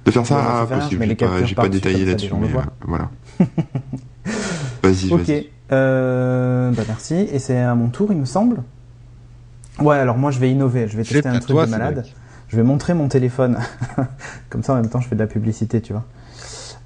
[0.05, 1.01] De faire ça, Ouais, ah, ça fait rien, je possible.
[1.01, 3.09] J'ai les pas, captures j'ai pas détaillé là-dessus, mais euh, voilà.
[4.83, 5.21] vas-y, Ok.
[5.27, 5.49] vas-y.
[5.71, 7.15] Euh, bah merci.
[7.15, 8.57] Et c'est à mon tour, il me semble.
[9.79, 10.87] Ouais, alors moi je vais innover.
[10.87, 12.05] Je vais tester un truc toi, de malade.
[12.49, 13.57] Je vais montrer mon téléphone.
[14.49, 16.05] Comme ça, en même temps, je fais de la publicité, tu vois.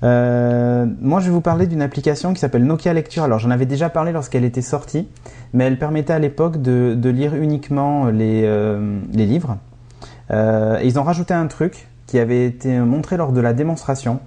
[0.04, 3.24] Euh, moi, je vais vous parler d'une application qui s'appelle Nokia Lecture.
[3.24, 5.08] Alors, j'en avais déjà parlé lorsqu'elle était sortie,
[5.54, 9.58] mais elle permettait à l'époque de, lire uniquement les, euh, livres.
[10.32, 14.20] Euh, et ils ont rajouté un truc qui avait été montré lors de la démonstration.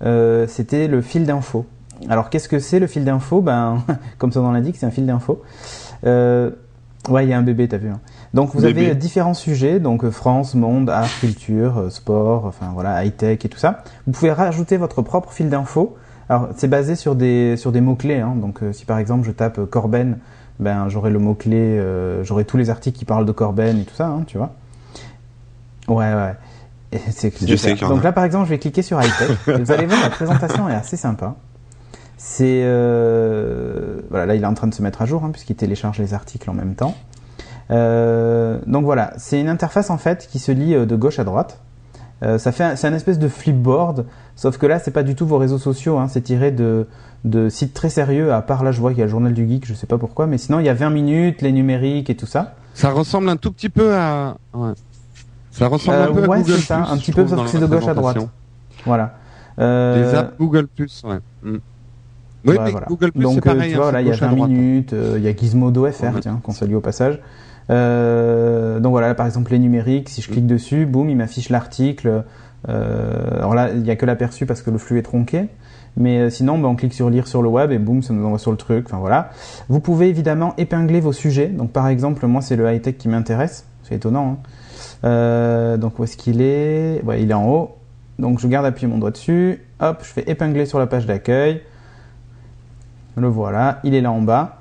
[0.00, 1.66] C'était le fil d'info.
[2.08, 3.40] alors qu'est-ce que c'est le fil d'info?
[3.40, 3.82] Ben,
[4.18, 5.42] comme son nom l'indique, c'est un fil d'info.
[7.08, 7.88] Ouais, il y a un bébé, t'as vu.
[7.88, 8.00] Hein.
[8.34, 8.86] Donc vous Bébé.
[8.86, 13.44] avez différents sujets, donc euh, France, monde, art, culture, euh, sport, enfin voilà, high tech
[13.44, 13.82] et tout ça.
[14.06, 15.96] Vous pouvez rajouter votre propre fil d'info.
[16.28, 18.20] Alors c'est basé sur des sur des mots clés.
[18.20, 18.34] Hein.
[18.36, 20.18] Donc euh, si par exemple je tape euh, Corben,
[20.60, 21.82] ben j'aurai le mot clé,
[22.22, 24.52] j'aurai tous les articles qui parlent de Corben et tout ça, hein, tu vois.
[25.88, 26.34] Ouais ouais.
[26.92, 29.38] Et c'est y en Donc là par exemple je vais cliquer sur high tech.
[29.60, 31.36] vous allez voir la présentation est assez sympa.
[32.16, 35.56] C'est euh, voilà là il est en train de se mettre à jour hein, puisqu'il
[35.56, 36.94] télécharge les articles en même temps.
[37.70, 41.24] Euh, donc voilà, c'est une interface en fait qui se lit euh, de gauche à
[41.24, 41.60] droite.
[42.22, 45.14] Euh, ça fait un- c'est un espèce de flipboard, sauf que là c'est pas du
[45.14, 46.86] tout vos réseaux sociaux, hein, c'est tiré de,
[47.24, 48.32] de sites très sérieux.
[48.32, 49.98] À part là je vois qu'il y a le journal du geek, je sais pas
[49.98, 52.54] pourquoi, mais sinon il y a 20 minutes, les numériques et tout ça.
[52.74, 54.36] Ça ressemble un tout petit peu à.
[54.54, 54.72] Ouais.
[55.52, 57.42] Ça ressemble Euh, un peu à ouais, Google c'est ça, Plus, un petit peu, sauf
[57.44, 58.18] que c'est de gauche à droite.
[58.86, 59.14] Voilà.
[59.58, 61.16] Euh, Les apps Google Plus, ouais.
[61.42, 61.56] Mm.
[62.44, 62.86] Oui, Ouais, mais voilà.
[62.86, 63.70] Google Plus, Donc, pareil.
[63.72, 64.50] tu hein, vois, c'est là, il y a gauche à 20 droite.
[64.50, 67.18] minutes, il y a Gizmodo FR, tiens, qu'on salue au passage.
[67.70, 71.50] Euh, donc voilà, là, par exemple, les numériques, si je clique dessus, boum, il m'affiche
[71.50, 72.24] l'article.
[72.68, 75.48] Euh, alors là, il n'y a que l'aperçu parce que le flux est tronqué.
[75.96, 78.24] Mais euh, sinon, ben, on clique sur lire sur le web et boum, ça nous
[78.24, 78.86] envoie sur le truc.
[78.86, 79.30] Enfin voilà.
[79.68, 81.48] Vous pouvez évidemment épingler vos sujets.
[81.48, 83.66] Donc par exemple, moi, c'est le high-tech qui m'intéresse.
[83.82, 84.32] C'est étonnant.
[84.32, 84.48] hein.
[85.04, 87.02] Euh, donc où est-ce qu'il est?
[87.04, 87.76] Ouais, il est en haut.
[88.18, 89.60] Donc je garde appuyé mon doigt dessus.
[89.80, 91.62] Hop, je fais épingler sur la page d'accueil.
[93.16, 94.57] Le voilà, il est là en bas.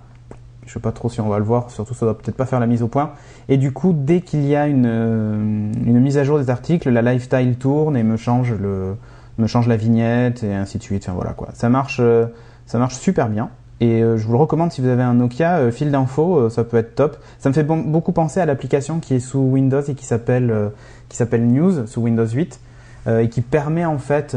[0.67, 2.59] Je sais pas trop si on va le voir, surtout ça doit peut-être pas faire
[2.59, 3.11] la mise au point.
[3.47, 6.89] Et du coup, dès qu'il y a une, euh, une mise à jour des articles,
[6.89, 8.95] la lifestyle tourne et me change le,
[9.37, 11.09] me change la vignette et ainsi de suite.
[11.09, 11.49] Voilà quoi.
[11.53, 12.25] Ça marche, euh,
[12.65, 13.49] ça marche super bien.
[13.79, 16.77] Et euh, je vous le recommande si vous avez un Nokia fil d'info, ça peut
[16.77, 17.17] être top.
[17.39, 20.71] Ça me fait beaucoup penser à l'application qui est sous Windows et qui s'appelle
[21.07, 22.59] qui s'appelle News sous Windows 8
[23.07, 24.35] euh, et qui permet en fait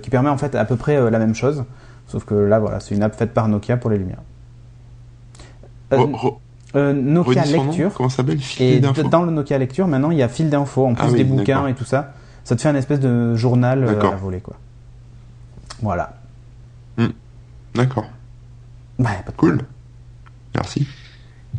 [0.00, 1.64] qui permet en fait à peu près la même chose.
[2.06, 4.22] Sauf que là voilà, c'est une app faite par Nokia pour les lumières.
[5.92, 6.36] Euh, Re- re-
[6.76, 7.92] euh, Nokia Lecture.
[7.94, 8.38] Comment ça s'appelle?
[8.60, 11.18] Et dans le Nokia Lecture, maintenant, il y a fil d'infos, en plus Ah oui,
[11.18, 11.68] des bouquins d'accord.
[11.68, 12.12] et tout ça.
[12.44, 14.16] Ça te fait un espèce de journal euh, à D'accord.
[14.16, 14.56] volée, quoi.
[15.82, 16.14] Voilà.
[17.74, 18.06] D'accord.
[18.98, 19.60] Ouais, pas de Cool.
[20.54, 20.86] Merci.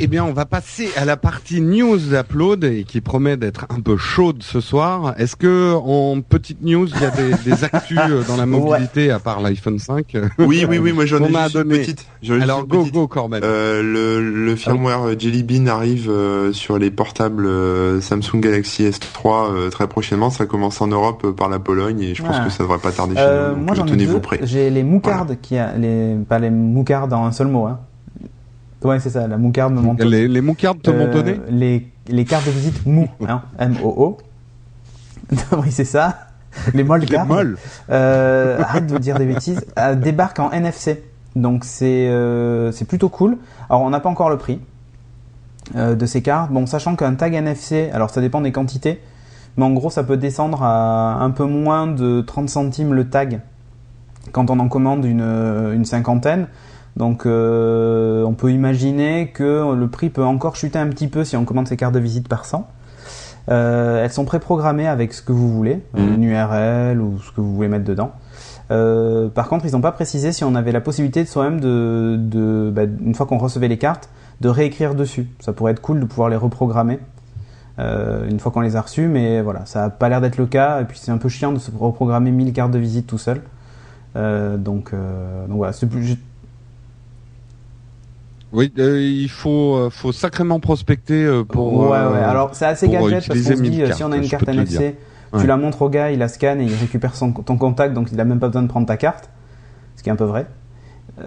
[0.01, 3.81] Eh bien, on va passer à la partie news d'Upload et qui promet d'être un
[3.81, 5.13] peu chaude ce soir.
[5.17, 9.11] Est-ce que en petite news, il y a des, des actus euh, dans la mobilité
[9.11, 11.79] à part l'iPhone 5 Oui, oui, oui, moi j'en ai une donné.
[11.79, 12.05] petite.
[12.23, 12.93] J'en ai juste Alors une go petite.
[12.93, 13.41] go Corben.
[13.43, 19.51] Euh, le, le firmware Jelly Bean arrive euh, sur les portables euh, Samsung Galaxy S3
[19.51, 20.29] euh, très prochainement.
[20.29, 22.45] Ça commence en Europe euh, par la Pologne et je pense Ah.
[22.45, 23.21] que ça devrait pas tarder chez
[23.57, 23.57] nous.
[23.65, 24.21] Moi, j'en ai deux.
[24.43, 27.65] J'ai les moucardes qui a les pas les moucardes en un seul mot.
[27.65, 27.79] Hein.
[28.83, 29.27] Ouais, c'est ça.
[29.27, 30.05] La moucarde me montre.
[30.05, 33.93] les, les moucardes te m'ont donné les les cartes de visite mou, hein, M O
[33.97, 34.17] O.
[35.57, 36.27] oui, c'est ça.
[36.73, 37.57] Les molles Les molles.
[37.89, 39.65] Euh, arrête de dire des bêtises.
[39.77, 41.03] Euh, débarque en NFC.
[41.35, 43.37] Donc c'est euh, c'est plutôt cool.
[43.69, 44.59] Alors on n'a pas encore le prix
[45.75, 46.51] euh, de ces cartes.
[46.51, 48.99] Bon, sachant qu'un tag NFC, alors ça dépend des quantités,
[49.57, 53.41] mais en gros ça peut descendre à un peu moins de 30 centimes le tag
[54.31, 56.47] quand on en commande une, une cinquantaine.
[56.97, 61.37] Donc euh, on peut imaginer que le prix peut encore chuter un petit peu si
[61.37, 62.67] on commande ces cartes de visite par 100.
[63.49, 66.13] Euh, elles sont préprogrammées avec ce que vous voulez, Mhm.
[66.15, 68.11] une URL ou ce que vous voulez mettre dedans.
[68.71, 72.17] Euh, par contre, ils n'ont pas précisé si on avait la possibilité de soi-même de,
[72.19, 74.09] de bah, une fois qu'on recevait les cartes,
[74.41, 75.27] de réécrire dessus.
[75.39, 76.99] Ça pourrait être cool de pouvoir les reprogrammer
[77.79, 80.45] euh, une fois qu'on les a reçues, mais voilà, ça n'a pas l'air d'être le
[80.45, 80.81] cas.
[80.81, 83.41] Et puis c'est un peu chiant de se reprogrammer 1000 cartes de visite tout seul.
[84.15, 86.15] Euh, donc, euh, donc voilà, c'est plus, je-
[88.51, 91.73] Oui, euh, il faut euh, faut sacrément prospecter euh, pour.
[91.73, 92.17] ouais, ouais.
[92.19, 94.95] Alors c'est assez gadget parce qu'on se dit 1000 si on a une carte NFC,
[95.31, 95.41] Ouais.
[95.41, 98.11] tu la montres au gars, il la scanne et il récupère son, ton contact, donc
[98.11, 99.29] il a même pas besoin de prendre ta carte,
[99.95, 100.47] ce qui est un peu vrai.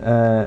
[0.05, 0.45] Euh,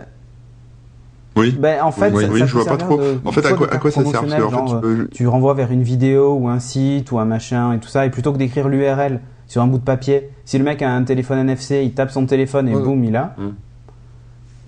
[1.38, 1.56] Oui.
[1.58, 2.98] ben, en fait, oui, ça, oui, ça je vois pas trop.
[2.98, 4.72] de- En fait, à quoi, à carte quoi ça sert Parce que, promotionnelle, en fait,
[4.72, 7.80] genre, tu peux- tu renvoies vers une vidéo ou un site ou un machin et
[7.80, 10.82] tout ça, et plutôt que d'écrire l'URL sur un bout de papier, si le mec
[10.82, 12.82] a un téléphone NFC, il tape son téléphone et Ouais.
[12.82, 13.36] boum, il a.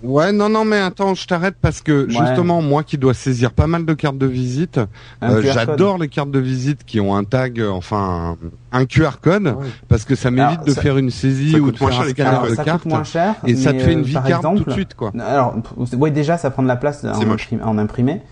[0.02, 2.10] Ouais, non, non, mais attends, je t'arrête parce que Ouais.
[2.26, 4.78] justement, moi qui dois saisir pas mal de cartes de visite,
[5.24, 8.36] euh, j'adore les cartes de visite qui ont un tag, euh, enfin
[8.72, 9.56] un, un QR code,
[9.88, 12.28] parce que ça m'évite de ça- faire une saisie ou de faire un les scanner
[12.30, 14.24] Alors, de ça carte coûte moins cher, et ça te fait une euh, vie par
[14.24, 15.12] carte exemple, tout de suite, quoi.
[15.18, 15.56] Alors,
[15.96, 18.22] ouais, déjà, ça prend de la place en, imprimé.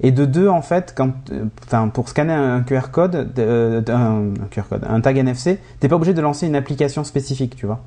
[0.00, 1.12] Et de deux, en fait, quand,
[1.66, 5.88] enfin, pour scanner un QR code, euh, un, un QR code, un tag NFC, t'es
[5.88, 7.80] pas obligé de lancer une application spécifique, tu vois.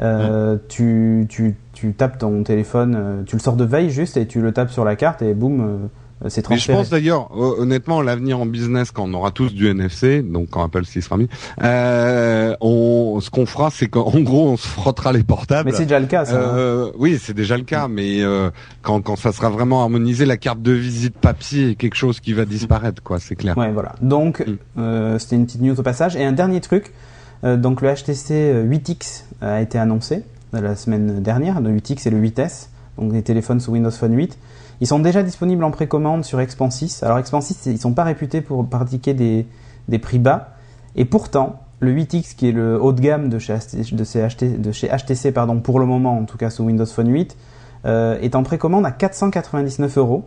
[0.00, 4.26] Euh, tu, tu, tu tapes ton téléphone, euh, tu le sors de veille juste et
[4.26, 6.78] tu le tapes sur la carte et boum, euh, c'est Mais je transféré.
[6.78, 10.62] pense d'ailleurs, hon- honnêtement, l'avenir en business, quand on aura tous du NFC, donc quand
[10.64, 11.28] Apple s'y sera mis,
[11.64, 15.68] euh, on, ce qu'on fera, c'est qu'en gros, on se frottera les portables.
[15.70, 16.36] Mais c'est déjà le cas, ça.
[16.36, 16.56] hein.
[16.56, 18.50] Euh, oui, c'est déjà le cas, mais euh,
[18.82, 22.32] quand, quand ça sera vraiment harmonisé, la carte de visite papier est quelque chose qui
[22.32, 23.56] va disparaître, quoi, c'est clair.
[23.58, 23.94] Ouais, voilà.
[24.02, 24.44] Donc,
[24.76, 25.18] Mm.
[25.18, 26.14] c'était une petite news au passage.
[26.16, 26.92] Et un dernier truc,
[27.42, 30.24] donc le HTC euh, 8X a été annoncé
[30.54, 31.60] euh, la semaine dernière.
[31.60, 34.38] Le 8X et le 8S, donc des téléphones sous Windows Phone 8.
[34.80, 37.00] Ils sont déjà disponibles en précommande sur Expansys.
[37.02, 39.46] Alors Expansys, ils sont pas réputés pour pratiquer des,
[39.88, 40.50] des prix bas.
[40.96, 44.88] Et pourtant, le 8X, qui est le haut de gamme de chez, HT de chez
[44.88, 47.36] HTC pardon, pour le moment, en tout cas sous Windows Phone 8,
[47.84, 50.24] euh, est en précommande à 499 euros.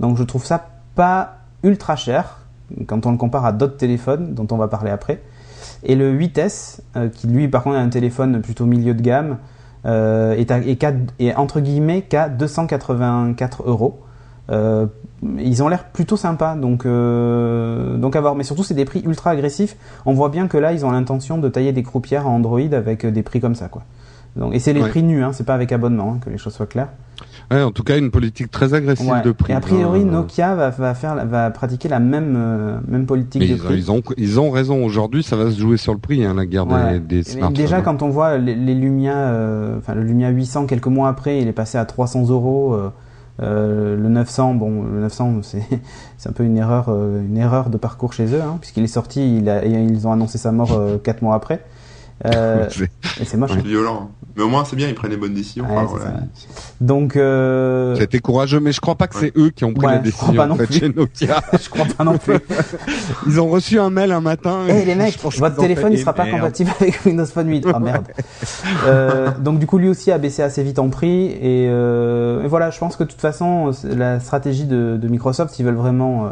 [0.00, 2.40] Donc je trouve ça pas ultra cher
[2.86, 5.20] quand on le compare à d'autres téléphones dont on va parler après.
[5.84, 9.38] Et le 8S, euh, qui lui par contre est un téléphone plutôt milieu de gamme,
[9.86, 14.00] euh, est, à- est qu'à- est entre guillemets qu'à 284 euros.
[14.50, 14.86] Euh,
[15.38, 18.34] ils ont l'air plutôt sympas, donc, donc à voir.
[18.34, 19.76] Mais surtout, c'est des prix ultra agressifs.
[20.04, 23.06] On voit bien que là, ils ont l'intention de tailler des croupières à Android avec
[23.06, 23.82] des prix comme ça, quoi.
[24.36, 24.88] Donc, et c'est les Ouais.
[24.88, 26.88] prix nus, hein, c'est pas avec abonnement, hein, que les choses soient claires.
[27.50, 29.22] Ouais, en tout cas, une politique très agressive Ouais.
[29.22, 29.52] de prix.
[29.52, 30.04] Et a priori, hein.
[30.06, 33.74] Nokia va, va faire, va pratiquer la même, euh, même politique Mais de ils, prix.
[33.76, 34.84] ils ont ils ont raison.
[34.84, 36.98] Aujourd'hui, ça va se jouer sur le prix, hein, la guerre Ouais.
[36.98, 37.52] des, des smartphones.
[37.54, 41.38] Déjà, quand on voit les, les Lumia, euh, enfin le Lumia 800 quelques mois après,
[41.40, 42.74] il est passé à 300 euros.
[42.74, 42.90] euh,
[43.42, 45.62] euh, le 900, bon, le 900, c'est
[46.18, 48.86] c'est un peu une erreur, euh, une erreur de parcours chez eux, hein, puisqu'il est
[48.86, 51.64] sorti, il a, et ils ont annoncé sa mort euh, quatre mois après.
[52.26, 52.84] Euh, C'est-
[53.20, 53.50] et c'est moche.
[53.52, 54.10] C'est violent.
[54.36, 55.64] Mais au moins, c'est bien, ils prennent les bonnes décisions.
[55.64, 55.86] Ouais.
[56.80, 59.92] Donc, euh, C'était courageux, mais je crois pas que c'est eux qui ont pris Ouais,
[59.96, 60.78] la je crois décision pas non en fait, plus.
[60.80, 61.42] chez Nokia.
[61.62, 62.34] je crois pas non plus.
[63.28, 64.60] Ils ont reçu un mail un matin.
[64.68, 66.38] Eh les mecs, votre téléphone il sera pas merde.
[66.38, 67.66] compatible avec Windows Phone 8.
[67.72, 68.06] Ah merde.
[68.86, 72.48] Euh, donc du coup lui aussi a baissé assez vite en prix et, euh, et
[72.48, 76.30] voilà, je pense que de toute façon la stratégie de, de Microsoft, s'ils veulent vraiment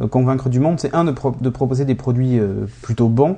[0.00, 3.36] euh, convaincre du monde, c'est un de, pro- de proposer des produits euh, plutôt bons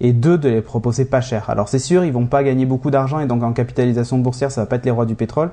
[0.00, 1.50] et deux de les proposer pas cher.
[1.50, 4.62] Alors c'est sûr, ils vont pas gagner beaucoup d'argent et donc en capitalisation boursière, ça
[4.62, 5.50] va pas être les rois du pétrole.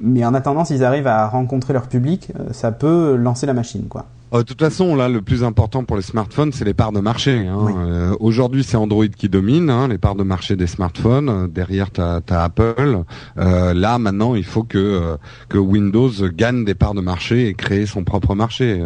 [0.00, 3.86] Mais en attendant, s'ils arrivent à rencontrer leur public, euh, ça peut lancer la machine,
[3.88, 4.06] quoi.
[4.32, 7.00] Euh, De toute façon, là, le plus important pour les smartphones, c'est les parts de
[7.00, 7.48] marché.
[7.48, 7.56] hein.
[7.58, 7.72] Oui.
[7.76, 11.28] Euh, Aujourd'hui, c'est Android qui domine, hein, les parts de marché des smartphones.
[11.28, 12.98] Euh, Derrière, t'as as Apple.
[13.38, 15.16] Euh, là, maintenant, il faut que
[15.48, 18.80] que Windows gagne des parts de marché et crée son propre marché.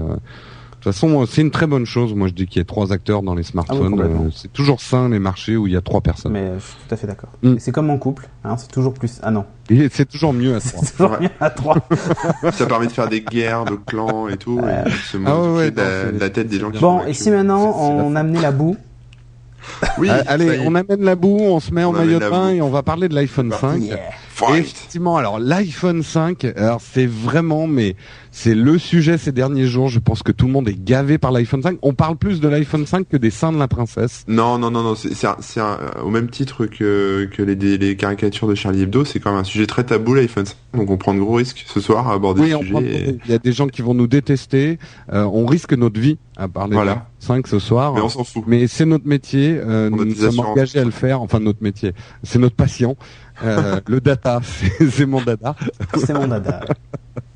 [0.83, 2.13] De toute façon, c'est une très bonne chose.
[2.13, 3.91] Moi, je dis qu'il y ait trois acteurs dans les smartphones.
[3.93, 4.25] complètement.
[4.25, 6.33] Euh, c'est toujours sain les marchés où il y a trois personnes.
[6.33, 7.31] Mais je suis tout à fait d'accord.
[7.41, 7.55] Mm.
[7.55, 9.21] Et C'est comme en couple, hein, c'est toujours plus.
[9.23, 9.45] Ah non,
[9.93, 10.81] c'est toujours mieux à trois.
[10.83, 11.19] c'est toujours Ouais.
[11.21, 11.77] bien à trois.
[12.53, 14.59] Ça permet de faire des guerres de clans et tout.
[14.59, 14.83] Ouais.
[14.85, 15.71] et de se Ah ouais, moquer ouais,
[16.15, 18.77] de, la, tête des gens qui Bon, et si maintenant on amenait la boue
[19.99, 22.49] Oui, ça allez, on amène la boue, on se met en On maillot de bain
[22.51, 23.83] et on va parler de l'iPhone 5.
[23.83, 23.99] Yeah.
[24.55, 27.97] Et effectivement, alors l'iPhone 5, alors c'est vraiment, mais
[28.31, 29.89] c'est le sujet ces derniers jours.
[29.89, 31.79] Je pense que tout le monde est gavé par l'iPhone 5.
[31.83, 34.25] On parle plus de l'iPhone 5 que des seins de la princesse.
[34.29, 37.97] Non, non, non, non, c'est c'est un- c'est un- au même titre que, que les,
[37.97, 40.97] caricatures de Charlie Hebdo, c'est quand même un sujet très tabou l'iPhone 5, donc on
[40.97, 42.73] prend de gros risques ce soir à aborder Oui, le on sujet.
[42.73, 44.79] prend- et- il y a des gens qui vont nous détester.
[45.13, 46.95] Euh, on risque notre vie à parler Voilà.
[46.95, 47.93] de 5 ce soir.
[47.95, 48.45] Mais on s'en fout.
[48.47, 51.21] Mais c'est notre métier, euh, nous sommes engagés à le faire.
[51.23, 52.97] Enfin, notre métier, c'est notre passion.
[53.43, 55.55] Euh, le data, c'est c'est mon dada.
[55.97, 56.61] C'est mon dada.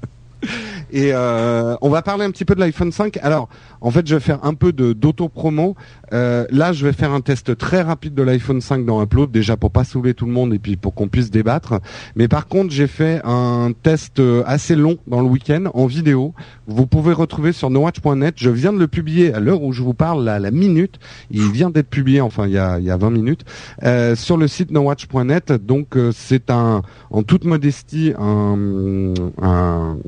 [0.96, 3.18] Et euh, on va parler un petit peu de l'iPhone 5.
[3.20, 3.50] Alors,
[3.82, 5.76] en fait, je vais faire un peu d'auto-promo.
[6.14, 9.58] Euh, là, je vais faire un test très rapide de l'iPhone 5 dans Upload, déjà
[9.58, 11.80] pour pas saouler tout le monde et puis pour qu'on puisse débattre.
[12.14, 16.32] Mais par contre, j'ai fait un test euh, assez long dans le week-end en vidéo.
[16.66, 18.36] Vous pouvez retrouver sur nowatch.net.
[18.38, 20.98] Je viens de le publier à l'heure où je vous parle, à la minute.
[21.30, 23.44] Il vient d'être publié, enfin, il y a, il y a 20 minutes,
[23.82, 25.52] euh, sur le site nowatch.net.
[25.52, 26.80] Donc, euh, c'est un,
[27.10, 29.98] en toute modestie, un, un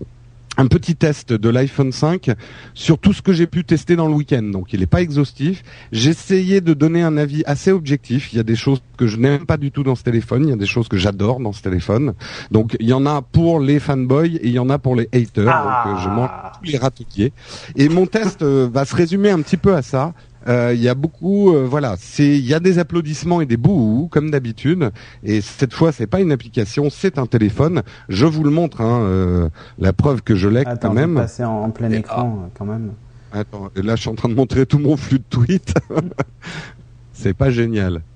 [0.58, 2.32] un petit test de l'iPhone 5
[2.74, 4.42] sur tout ce que j'ai pu tester dans le week-end.
[4.42, 5.62] Donc il n'est pas exhaustif.
[5.92, 8.32] Essayé de donner un avis assez objectif.
[8.32, 10.44] Il y a des choses que je n'aime pas du tout dans ce téléphone.
[10.44, 12.14] Il y a des choses que j'adore dans ce téléphone.
[12.50, 15.08] Donc il y en a pour les fanboys et il y en a pour les
[15.12, 15.44] haters.
[15.44, 17.32] Donc euh, je mange tous les ratoutiers.
[17.76, 20.12] Et mon test euh, va se résumer un petit peu à ça.
[20.46, 23.56] Euh, Il y a beaucoup, euh, voilà, c'est il y a des applaudissements et des
[23.56, 24.90] bouhou comme d'habitude.
[25.24, 27.82] Et cette fois, c'est pas une application, c'est un téléphone.
[28.08, 29.48] Je vous le montre, hein, euh,
[29.78, 31.14] la preuve que je l'ai quand même.
[31.16, 32.92] passer en, en plein Et- écran euh, quand même.
[33.32, 35.74] Attends, là, je suis en train de montrer tout mon flux de tweets.
[37.12, 38.02] c'est pas génial.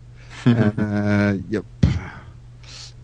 [0.47, 1.37] Euh.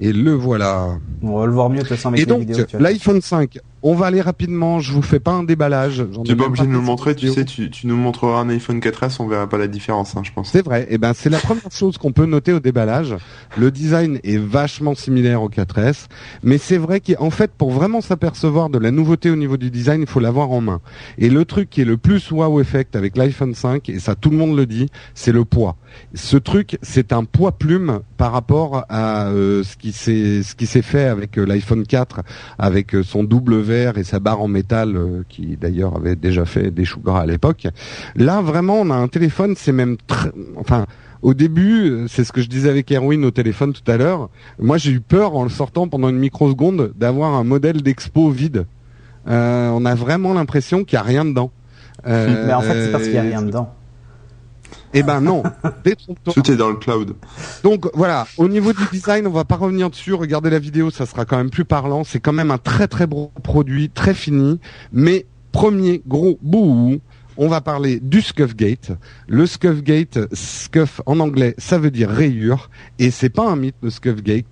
[0.01, 0.97] Et le voilà.
[1.23, 2.47] On va le voir mieux de toute façon avec Et donc,
[2.79, 6.05] l'iPhone 5, On va aller rapidement, je vous fais pas un déballage.
[6.25, 8.49] Tu n'es pas obligé de nous le montrer, tu sais, tu, tu, nous montreras un
[8.49, 10.51] iPhone 4S, on verra pas la différence, hein, je pense.
[10.51, 13.15] C'est vrai, et eh ben c'est la première chose qu'on peut noter au déballage.
[13.57, 16.07] Le design est vachement similaire au 4S,
[16.43, 20.01] mais c'est vrai qu'en fait, pour vraiment s'apercevoir de la nouveauté au niveau du design,
[20.01, 20.81] il faut l'avoir en main.
[21.17, 24.31] Et le truc qui est le plus wow effect avec l'iPhone 5, et ça tout
[24.31, 25.77] le monde le dit, c'est le poids.
[26.15, 30.67] Ce truc, c'est un poids plume par rapport à euh, ce qui s'est ce qui
[30.67, 32.21] s'est fait avec euh, l'iPhone 4,
[32.59, 36.71] avec euh, son double verre et sa barre en métal, qui d'ailleurs avait déjà fait
[36.71, 37.69] des choux gras à l'époque.
[38.17, 40.85] Là, vraiment, on a un téléphone, c'est même très, enfin.
[41.21, 44.31] Au début, c'est ce que je disais avec Erwin au téléphone tout à l'heure.
[44.61, 48.67] Moi, j'ai eu peur en le sortant pendant une microseconde d'avoir un modèle d'expo vide.
[49.27, 51.51] on a vraiment l'impression qu'il n'y a rien dedans.
[52.07, 53.75] Mais en fait, c'est parce qu'il n'y a rien dedans.
[54.95, 55.43] Eh ben non,
[56.25, 57.15] Tout est dans le cloud.
[57.63, 60.15] Donc voilà, au niveau du design, on va pas revenir dessus.
[60.15, 62.05] Regardez la vidéo, ça sera quand même plus parlant.
[62.05, 64.59] C'est quand même un très très beau produit, très fini.
[64.93, 67.01] Mais premier gros bout,
[67.39, 68.93] on va parler du Scuffgate.
[69.29, 73.91] Le Scuffgate, Scuff en anglais, ça veut dire rayure, et c'est pas un mythe le
[73.91, 74.45] Scuffgate.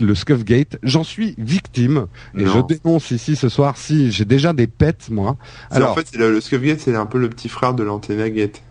[0.00, 3.76] Le Scuffgate, j'en suis victime et je dénonce ici ce soir.
[3.76, 5.36] Si j'ai déjà des pets moi.
[5.70, 8.62] Alors en fait, le, le Scuffgate, c'est un peu le petit frère de l'Antenna Gate.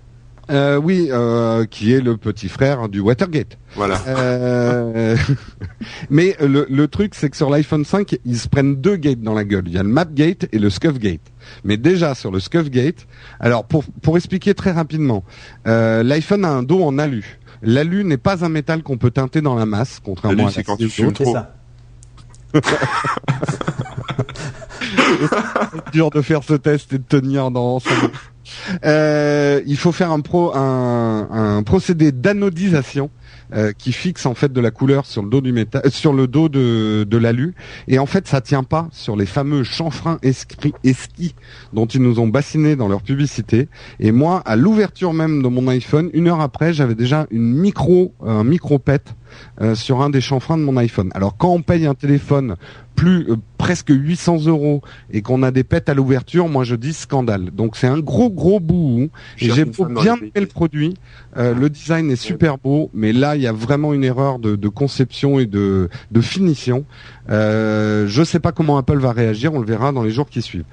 [0.50, 3.58] Euh, oui, euh, qui est le petit frère du Watergate.
[3.76, 4.00] Voilà.
[4.08, 5.18] Euh,
[6.10, 9.34] mais le, le truc, c'est que sur l'iPhone 5, ils se prennent deux gates dans
[9.34, 9.64] la gueule.
[9.68, 11.20] Il y a le Mapgate et le Scuffgate.
[11.64, 13.08] Mais déjà sur le Scuffgate,
[13.40, 15.24] alors pour pour expliquer très rapidement,
[15.68, 17.40] euh, l'iPhone a un dos en alu.
[17.62, 20.78] L'alu n'est pas un métal qu'on peut teinter dans la masse, contrairement à c'est quand
[20.78, 21.36] tu fumes trop.
[25.92, 27.80] Dur de faire ce test et de tenir dans
[28.86, 33.10] euh, il faut faire un, pro, un, un procédé d'anodisation
[33.54, 36.12] euh, qui fixe en fait de la couleur sur le dos du métal, euh, sur
[36.12, 37.56] le dos de, de l'alu,
[37.88, 41.34] et en fait ça tient pas sur les fameux chanfreins esquis
[41.72, 43.70] dont ils nous ont bassiné dans leur publicité.
[44.02, 48.14] Et moi, à l'ouverture même de mon iPhone, une heure après, j'avais déjà une micro,
[48.22, 49.16] un micro pet
[49.62, 51.12] euh, sur un des chanfreins de mon iPhone.
[51.14, 52.56] Alors quand on paye un téléphone
[52.98, 56.94] plus euh, presque 800 euros et qu'on a des pets à l'ouverture, moi je dis
[56.94, 57.52] scandale.
[57.52, 59.10] Donc c'est un gros gros bout.
[59.40, 60.96] Et j'ai bien aimé le produit.
[61.38, 64.56] Euh, le design est super beau, mais là il y a vraiment une erreur de,
[64.56, 66.84] de conception et de, de finition.
[67.30, 69.54] Euh, je sais pas comment Apple va réagir.
[69.54, 70.66] On le verra dans les jours qui suivent.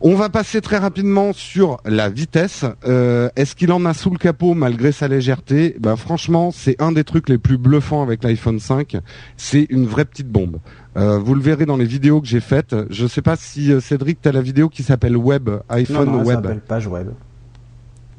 [0.00, 2.64] On va passer très rapidement sur la vitesse.
[2.86, 5.74] Euh, est-ce qu'il en a sous le capot malgré sa légèreté?
[5.80, 8.98] Ben franchement, c'est un des trucs les plus bluffants avec l'iPhone 5.
[9.36, 10.58] C'est une vraie petite bombe.
[10.96, 12.76] Euh, vous le verrez dans les vidéos que j'ai faites.
[12.90, 16.06] Je ne sais pas si euh, Cédric, tu as la vidéo qui s'appelle Web, iPhone
[16.06, 16.46] non, non, Web.
[16.46, 17.08] Ça page Web.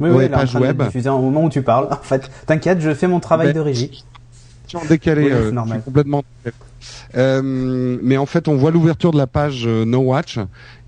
[0.01, 0.81] Oui, oui, page web.
[0.81, 1.87] Diffusée au moment où tu parles.
[1.91, 4.05] En fait, t'inquiète, je fais mon travail ben, de régie.
[4.73, 5.81] En décalé, oui, normal.
[5.83, 6.23] complètement.
[7.15, 7.41] Euh,
[8.01, 10.39] mais en fait, on voit l'ouverture de la page No Watch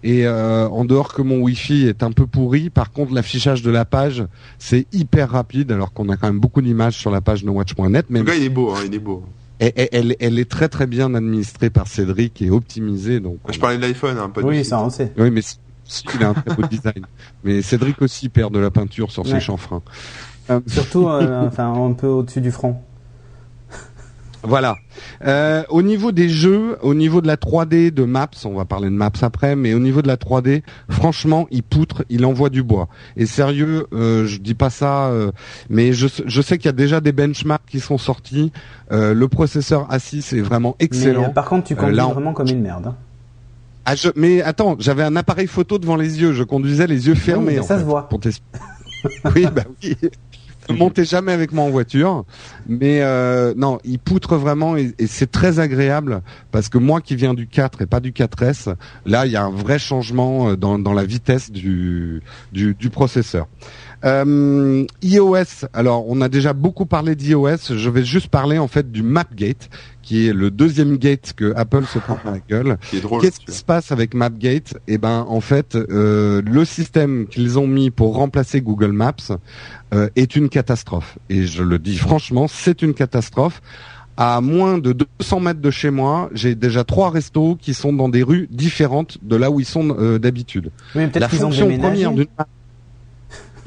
[0.03, 3.71] et euh, en dehors que mon Wi-Fi est un peu pourri, par contre l'affichage de
[3.71, 4.25] la page
[4.59, 8.05] c'est hyper rapide, alors qu'on a quand même beaucoup d'images sur la page nowatch.net.
[8.09, 9.23] Mais il est beau, hein, il est beau.
[9.59, 13.19] elle, elle, est très très bien administrée par Cédric et optimisée.
[13.19, 15.11] Donc je parlais de l'iPhone, hein, pas Oui, ça on sait.
[15.17, 15.41] Oui, mais
[16.15, 17.05] il a un très beau design.
[17.43, 19.81] Mais Cédric aussi perd de la peinture sur ses chanfreins.
[20.67, 22.81] Surtout, euh, enfin, un peu au-dessus du front.
[24.43, 24.77] Voilà.
[25.25, 28.89] Euh, au niveau des jeux, au niveau de la 3D de Maps, on va parler
[28.89, 32.63] de Maps après, mais au niveau de la 3D, franchement, il poutre, il envoie du
[32.63, 32.87] bois.
[33.17, 35.31] Et sérieux, euh, je dis pas ça, euh,
[35.69, 38.51] mais je, je sais qu'il y a déjà des benchmarks qui sont sortis.
[38.91, 41.27] Euh, le processeur A6 est vraiment excellent.
[41.27, 42.87] Mais, par contre, tu conduis vraiment comme une merde.
[42.87, 42.95] Hein.
[43.85, 47.15] Ah, je, mais attends, j'avais un appareil photo devant les yeux, je conduisais les yeux
[47.15, 47.61] fermés.
[47.63, 48.07] ça se voit.
[49.35, 49.97] oui, bah oui.
[50.71, 52.25] Montez jamais avec moi en voiture,
[52.67, 57.33] mais euh, non, il poutre vraiment et, c'est très agréable parce que moi qui viens
[57.33, 60.93] du 4 et pas du 4S, là il y a un vrai changement euh, dans,
[60.93, 62.21] la vitesse du
[62.91, 63.47] processeur.
[64.03, 68.91] Euh, iOS, alors on a déjà beaucoup parlé d'iOS, je vais juste parler en fait
[68.91, 69.69] du Mapgate,
[70.01, 72.77] qui est le deuxième gate que Apple se prend dans la gueule.
[73.21, 74.73] Qu'est-ce qui se passe avec Mapgate?
[74.87, 79.15] Eh ben en fait, euh, le système qu'ils ont mis pour remplacer Google Maps
[79.93, 81.19] euh, est une catastrophe.
[81.29, 83.61] Et je le dis franchement, c'est une catastrophe
[84.17, 88.09] à moins de 200 mètres de chez moi, j'ai déjà trois restos qui sont dans
[88.09, 90.69] des rues différentes de là où ils sont euh, d'habitude.
[90.95, 92.27] Oui, la fonction première d'une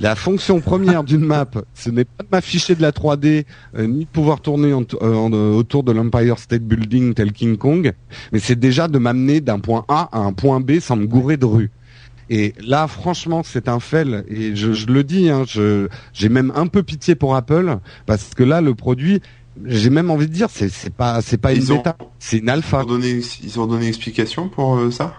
[0.01, 3.45] la fonction première d'une map, ce n'est pas de m'afficher de la 3D,
[3.77, 7.93] euh, ni de pouvoir tourner euh, euh, autour de l'Empire State Building tel King Kong,
[8.33, 11.37] mais c'est déjà de m'amener d'un point A à un point B sans me gourer
[11.37, 11.71] de rue.
[12.31, 14.25] Et là, franchement, c'est un fail.
[14.29, 15.45] Et je, je le dis, hein,
[16.15, 17.77] j'ai même un peu pitié pour Apple
[18.07, 19.21] parce que là, le produit,
[19.67, 22.81] j'ai même envie de dire, c'est pas, c'est pas une bêta, c'est une alpha.
[22.81, 25.15] Ils ont donné, ils ont donné explication pour ça?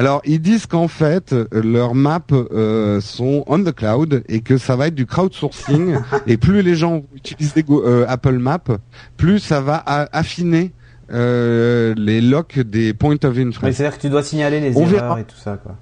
[0.00, 4.74] Alors ils disent qu'en fait leurs maps euh, sont on the cloud et que ça
[4.74, 5.96] va être du crowdsourcing
[6.26, 8.78] et plus les gens utilisent euh, Apple Maps,
[9.18, 10.72] plus ça va affiner
[11.12, 13.76] euh, les locks des point of interest.
[13.76, 15.76] c'est-à-dire que tu dois signaler les erreurs et tout ça quoi.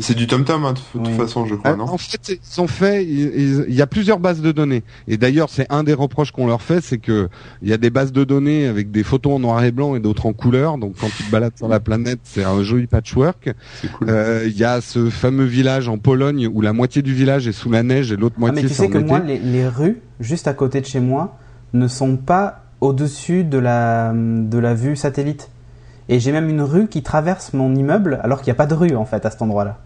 [0.00, 2.66] C'est du TomTom, hein, de toute façon, je crois, euh, non En fait, ils sont
[2.66, 3.06] faits.
[3.08, 4.82] Il, y a plusieurs bases de données.
[5.08, 7.28] Et d'ailleurs, c'est un des reproches qu'on leur fait, c'est que
[7.62, 10.00] il y a des bases de données avec des photos en noir et blanc et
[10.00, 10.78] d'autres en couleur.
[10.78, 13.54] Donc, quand tu te balades sur la planète, c'est un joli patchwork.
[14.02, 17.52] Euh, il y a ce fameux village en Pologne où la moitié du village est
[17.52, 18.62] sous la neige et l'autre ah, moitié.
[18.62, 21.38] mais tu sais que moi, les, les rues juste à côté de chez moi
[21.72, 25.50] ne sont pas au-dessus de la de la vue satellite.
[26.08, 28.74] Et j'ai même une rue qui traverse mon immeuble alors qu'il n'y a pas de
[28.74, 29.78] rue en fait à cet endroit-là.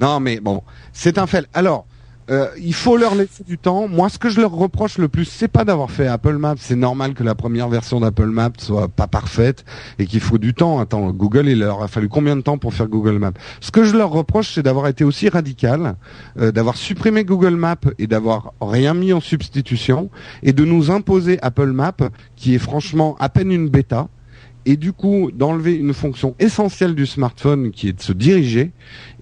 [0.00, 1.46] Non, mais bon, c'est un fait.
[1.54, 1.86] Alors,
[2.28, 3.86] euh, il faut leur laisser du temps.
[3.86, 6.56] Moi, ce que je leur reproche le plus, c'est pas d'avoir fait Apple Maps.
[6.58, 9.64] C'est normal que la première version d'Apple Maps soit pas parfaite
[9.98, 10.80] et qu'il faut du temps.
[10.80, 13.32] Attends, Google, il leur a fallu combien de temps pour faire Google Maps?
[13.60, 15.94] Ce que je leur reproche, c'est d'avoir été aussi radical,
[16.38, 20.10] euh, d'avoir supprimé Google Maps et d'avoir rien mis en substitution
[20.42, 21.92] et de nous imposer Apple Maps,
[22.34, 24.08] qui est franchement à peine une bêta
[24.66, 28.72] et du coup d'enlever une fonction essentielle du smartphone qui est de se diriger.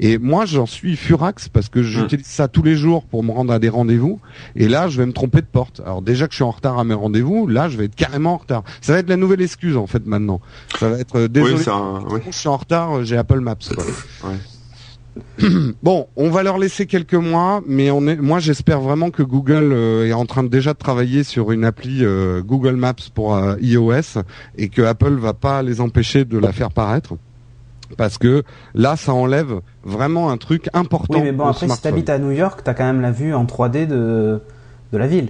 [0.00, 3.52] Et moi, j'en suis furax parce que j'utilise ça tous les jours pour me rendre
[3.52, 4.20] à des rendez-vous.
[4.56, 5.80] Et là, je vais me tromper de porte.
[5.84, 8.34] Alors déjà que je suis en retard à mes rendez-vous, là, je vais être carrément
[8.34, 8.64] en retard.
[8.80, 10.40] Ça va être la nouvelle excuse en fait maintenant.
[10.80, 11.58] Ça va être euh, désolé.
[11.58, 13.56] Je suis en retard, j'ai Apple Maps.
[13.74, 13.84] Quoi.
[15.82, 19.72] bon, on va leur laisser quelques mois, mais on est, moi j'espère vraiment que Google
[19.72, 23.36] euh, est en train de déjà de travailler sur une appli euh, Google Maps pour
[23.36, 24.22] euh, iOS
[24.56, 27.14] et que Apple va pas les empêcher de la faire paraître.
[27.96, 28.42] Parce que
[28.74, 31.18] là, ça enlève vraiment un truc important.
[31.18, 33.12] Oui, mais bon, après, si tu habites à New York, tu as quand même la
[33.12, 34.40] vue en 3D de,
[34.92, 35.28] de la ville.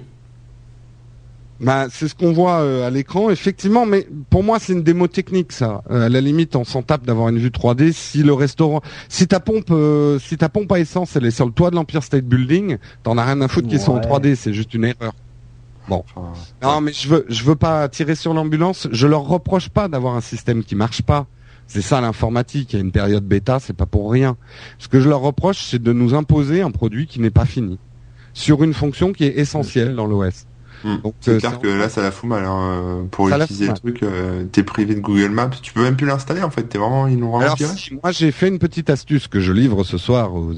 [1.65, 5.09] Bah, c'est ce qu'on voit euh, à l'écran, effectivement, mais pour moi c'est une démo
[5.09, 5.83] technique ça.
[5.91, 7.93] Euh, à la limite, on s'en tape d'avoir une vue 3D.
[7.93, 11.47] Si le restaurant, si ta pompe, euh, si ta pompe à essence, elle est sur
[11.47, 14.35] le toit de l'Empire State Building, t'en as rien à foutre qu'ils sont en 3D,
[14.35, 15.15] c'est juste une erreur.
[15.89, 16.05] Bon,
[16.63, 18.89] non, mais je veux, je veux pas tirer sur l'ambulance.
[18.93, 21.27] Je leur reproche pas d'avoir un système qui marche pas.
[21.67, 22.75] C'est ça l'informatique.
[22.75, 24.37] Il y a une période bêta, c'est pas pour rien.
[24.79, 27.79] Ce que je leur reproche, c'est de nous imposer un produit qui n'est pas fini
[28.35, 30.47] sur une fonction qui est essentielle dans l'OS.
[30.85, 30.97] Hmm.
[31.21, 32.45] C'est euh, clair que là, ça la fout mal.
[32.45, 35.49] Hein, pour utiliser le truc, euh, t'es privé de Google Maps.
[35.63, 36.65] Tu peux même plus l'installer en fait.
[36.65, 37.07] T'es vraiment
[37.39, 37.57] Alors,
[38.03, 40.53] moi, j'ai fait une petite astuce que je livre ce soir aux,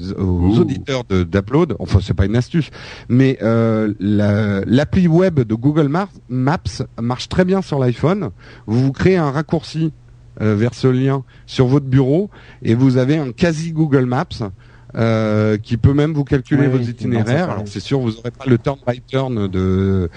[0.59, 1.75] auditeurs d'Upload.
[1.79, 2.69] Enfin, c'est pas une astuce,
[3.07, 5.87] mais euh, l'appli web de Google
[6.27, 8.31] Maps marche très bien sur l'iPhone.
[8.65, 9.93] Vous vous créez un raccourci
[10.39, 12.29] vers ce lien sur votre bureau
[12.61, 14.51] et vous avez un quasi Google Maps
[14.95, 17.51] euh, qui peut même vous calculer vos itinéraires.
[17.51, 20.09] Alors c'est sûr, vous n'aurez pas le turn by turn de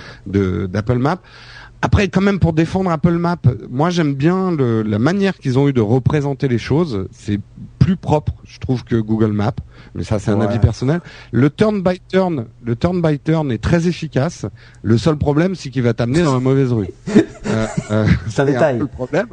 [0.66, 1.20] d'Apple Maps.
[1.82, 3.36] Après, quand même, pour défendre Apple Maps,
[3.70, 7.08] moi j'aime bien le, la manière qu'ils ont eu de représenter les choses.
[7.10, 7.40] C'est
[7.78, 9.52] plus propre, je trouve, que Google Maps.
[9.94, 11.00] Mais ça, c'est un avis personnel.
[11.32, 14.44] Le turn by turn, le turn by turn est très efficace.
[14.82, 16.88] Le seul problème, c'est qu'il va t'amener dans la mauvaise rue.
[17.46, 18.80] euh, euh, c'est un détail.
[18.80, 19.28] Un problème.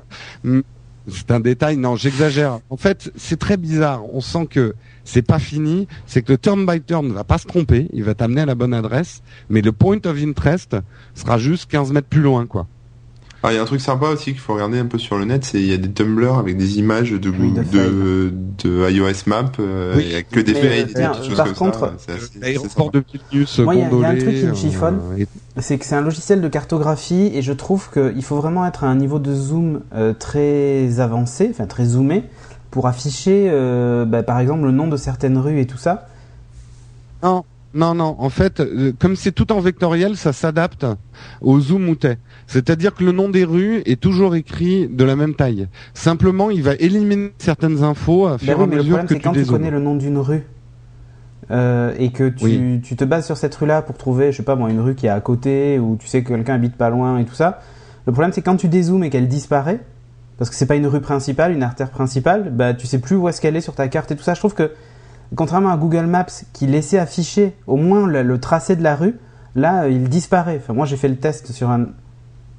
[1.10, 1.76] C'est un détail.
[1.76, 2.60] Non, j'exagère.
[2.70, 4.04] En fait, c'est très bizarre.
[4.14, 4.74] On sent que
[5.08, 8.04] c'est pas fini, c'est que le turn by turn ne va pas se tromper, il
[8.04, 10.76] va t'amener à la bonne adresse, mais le point of interest
[11.16, 12.68] sera juste 15 mètres plus loin, quoi.
[13.44, 15.24] Ah, il y a un truc sympa aussi qu'il faut regarder un peu sur le
[15.24, 19.52] net, c'est il y a des Tumblr avec des images de de, de, iOS Map,
[19.60, 21.94] euh, il y a que des faits, des Par contre,
[22.42, 23.04] l'aéroport de
[23.64, 25.26] moi, il y, a un truc qui me chiffonne, euh,
[25.60, 28.88] c'est que c'est un logiciel de cartographie et je trouve qu'il faut vraiment être à
[28.88, 32.24] un niveau de zoom euh, très avancé, enfin très zoomé,
[32.78, 36.10] pour afficher, euh, bah, par exemple, le nom de certaines rues et tout ça?
[37.24, 38.16] Non, non, non.
[38.20, 40.86] En fait, euh, comme c'est tout en vectoriel, ça s'adapte
[41.42, 42.20] au zoom où t'es.
[42.46, 45.68] C'est-à-dire que le nom des rues est toujours écrit de la même taille.
[45.96, 49.14] Simplement, il va éliminer certaines infos à bah fur et à mesure le problème, que
[49.16, 50.44] tu quand tu connais le nom d'une rue
[51.50, 54.56] euh, et que tu, tu, te bases sur cette rue-là pour trouver, je sais pas
[54.56, 57.18] moi, une rue qui est à côté ou tu sais que quelqu'un habite pas loin
[57.18, 57.60] et tout ça.
[58.06, 59.80] Le problème, c'est quand tu dézoomes et qu'elle disparaît,
[60.38, 63.28] parce que c'est pas une rue principale, une artère principale, bah tu sais plus où
[63.28, 64.34] est-ce qu'elle est sur ta carte et tout ça.
[64.34, 64.72] Je trouve que
[65.36, 69.16] contrairement à Google Maps qui laissait afficher au moins le, tracé de la rue,
[69.56, 70.60] là euh, il disparaît.
[70.62, 71.88] Enfin moi j'ai fait le test sur un.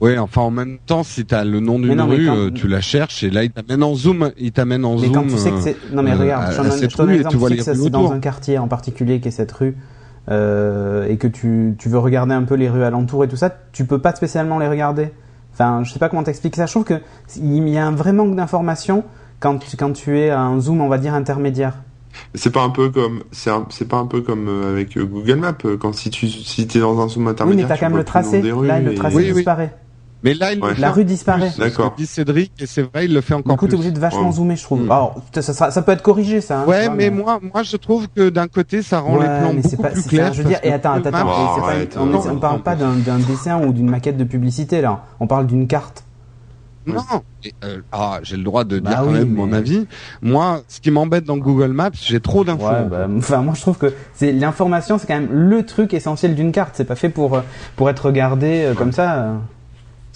[0.00, 2.80] Oui, enfin en même temps, si tu as le nom d'une rue, euh, tu la
[2.80, 5.60] cherches et là il t'amène en zoom, il t'amène en mais Quand tu sais que
[5.60, 8.12] c'est non mais euh, regarde, je, te donne un exemple, tu, sais que c'est dans
[8.12, 9.76] un quartier en particulier qui est cette rue.
[10.28, 13.86] et que tu, tu veux regarder un peu les rues alentours et tout ça, tu
[13.86, 15.10] peux pas spécialement les regarder.
[15.58, 16.66] Enfin, je sais pas comment t'expliquer ça.
[16.66, 19.02] Je trouve qu'il y a un vrai manque d'informations
[19.40, 21.74] quand, quand tu es à un zoom, on va dire, intermédiaire.
[22.34, 25.58] C'est pas un peu comme c'est pas un peu comme euh, avec euh, Google Maps
[25.78, 27.66] quand si tu si es dans un zoom intermédiaire.
[27.66, 28.42] Oui, mais t'as quand même le tracé.
[28.42, 29.74] Là, le tracé disparaît.
[30.24, 30.74] Mais là, il Ouais.
[30.78, 31.52] La rue disparaît.
[31.58, 31.94] D'accord.
[31.96, 34.26] dit Cédric, et c'est vrai, il le fait Du encore coup, t'es obligé de vachement
[34.26, 34.32] Ouais.
[34.32, 34.82] zoomer, je trouve.
[34.84, 34.90] Mm.
[34.90, 36.60] Alors, ça, ça, ça peut être corrigé, ça.
[36.60, 39.52] hein, Ouais, vois, mais moi, moi, je trouve que d'un côté, ça rend les plans
[39.54, 40.32] mais c'est beaucoup pas, plus c'est- clairs.
[40.32, 42.62] je veux dire, et attends, attends, attends, c'est pas on, non, on non, parle non.
[42.62, 45.04] pas d'un dessin ou d'une maquette de publicité, là.
[45.20, 46.02] On parle d'une carte.
[46.86, 47.02] Non,
[47.44, 49.86] et, euh, ah, j'ai le droit de Bah dire quand oui, même mais- mon avis.
[50.22, 52.64] Moi, ce qui m'embête dans Google Maps, j'ai trop d'infos.
[52.66, 56.34] Ouais, bah, enfin, moi, je trouve que c'est l'information, c'est quand même le truc essentiel
[56.34, 56.70] d'une carte.
[56.76, 57.40] C'est pas fait pour, euh,
[57.76, 59.34] pour être regardé euh, comme ça.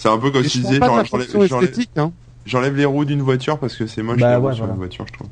[0.03, 0.85] C'est un peu comme si je tu disais, de
[1.47, 2.11] j'enlève- hein.
[2.45, 4.73] j'enlève les roues d'une voiture parce que c'est moche Bah les roues ouais, sur voilà.
[4.73, 5.27] une voiture, je trouve.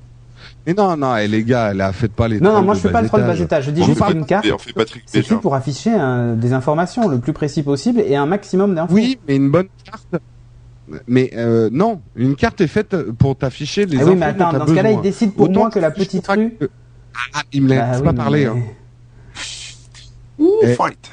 [0.65, 2.88] Mais non, non, et les gars, là, faites pas les Non, non, moi, de je
[2.88, 3.41] fais pas le troll bas étage.
[3.41, 3.65] étage.
[3.65, 7.19] Je dis On juste de- carte, de c'est fait pour afficher euh, des informations le
[7.19, 8.93] plus précis possible et un maximum d'infos.
[8.93, 10.24] Oui, mais une bonne carte.
[11.05, 14.53] Mais euh, non, une carte est faite pour t'afficher les Ah infos oui, mais attends,
[14.53, 16.51] dans ce cas-là, il décide pour Autant moi que la petite rue.
[16.57, 16.69] que-
[17.34, 18.45] Ah, il me laisse Bah oui, pas mais- parler.
[18.45, 18.55] Hein.
[20.39, 20.67] Ouh, Eh.
[20.76, 21.11] fight.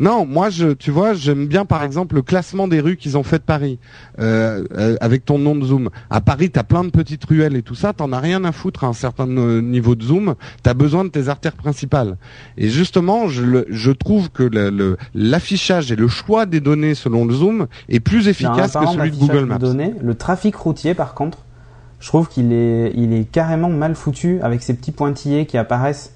[0.00, 3.22] Non, moi, je, tu vois, j'aime bien par exemple le classement des rues qu'ils ont
[3.22, 3.78] fait de Paris
[4.18, 5.90] euh, euh, avec ton nom de zoom.
[6.10, 8.84] À Paris, t'as plein de petites ruelles et tout ça, t'en as rien à foutre
[8.84, 10.34] à un certain euh, niveau de zoom.
[10.62, 12.16] T'as besoin de tes artères principales.
[12.56, 16.94] Et justement, je, le- je trouve que le- le- l'affichage et le choix des données
[16.94, 19.58] selon le zoom est plus Non, efficace que celui de Google de Maps.
[19.58, 21.38] données, le trafic routier, par contre,
[22.00, 26.13] je trouve qu'il est, il est carrément mal foutu avec ces petits pointillés qui apparaissent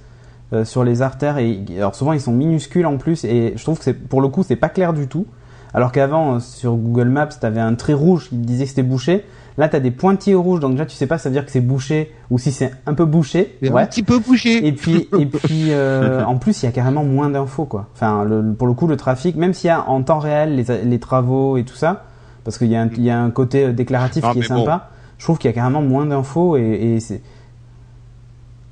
[0.52, 1.38] euh, sur les artères.
[1.38, 3.24] Et alors souvent, ils sont minuscules en plus.
[3.24, 5.26] Et je trouve que c'est, pour le coup, c'est pas clair du tout.
[5.74, 8.82] Alors qu'avant, euh, sur Google Maps, t'avais un trait rouge qui te disait que c'était
[8.82, 9.24] bouché.
[9.58, 11.60] Là, t'as des pointillés rouges, donc déjà, tu sais pas, ça veut dire que c'est
[11.60, 13.58] bouché ou si c'est un peu bouché.
[13.60, 13.82] Ouais.
[13.82, 14.64] Un petit peu bougé.
[14.64, 17.88] Et puis, et puis euh, en plus, il y a carrément moins d'infos, quoi.
[17.92, 20.84] Enfin, le- pour le coup, le trafic, même s'il y a en temps réel les,
[20.84, 22.04] les travaux et tout ça,
[22.44, 24.48] parce qu'il y, a un- il y a un côté euh, déclaratif Non, qui est
[24.48, 24.58] bon.
[24.60, 26.62] sympa, je trouve qu'il y a carrément moins d'infos et,
[26.94, 27.20] et c'est.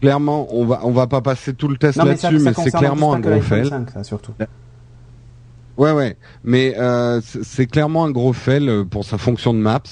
[0.01, 2.55] Clairement, on va on va pas passer tout le test mais ça, là-dessus, ça mais
[2.65, 3.69] c'est clairement un gros fail.
[3.69, 4.35] 5, ça, surtout.
[5.79, 9.83] Ouais, ouais, mais euh, c'est- clairement un gros fail euh, pour sa fonction de Maps.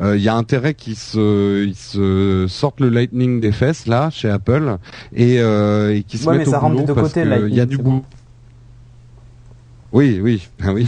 [0.00, 4.10] Euh, Il y a intérêt qu'ils se, ils se sortent le Lightning des fesses là
[4.10, 4.76] chez Apple
[5.12, 7.24] et, euh, et qu'ils se Ouais, mettent mais ça au rentre boulot de parce côté,
[7.24, 7.90] que le il y a du goût.
[7.90, 8.04] bon.
[9.92, 10.86] Oui, oui, ah oui.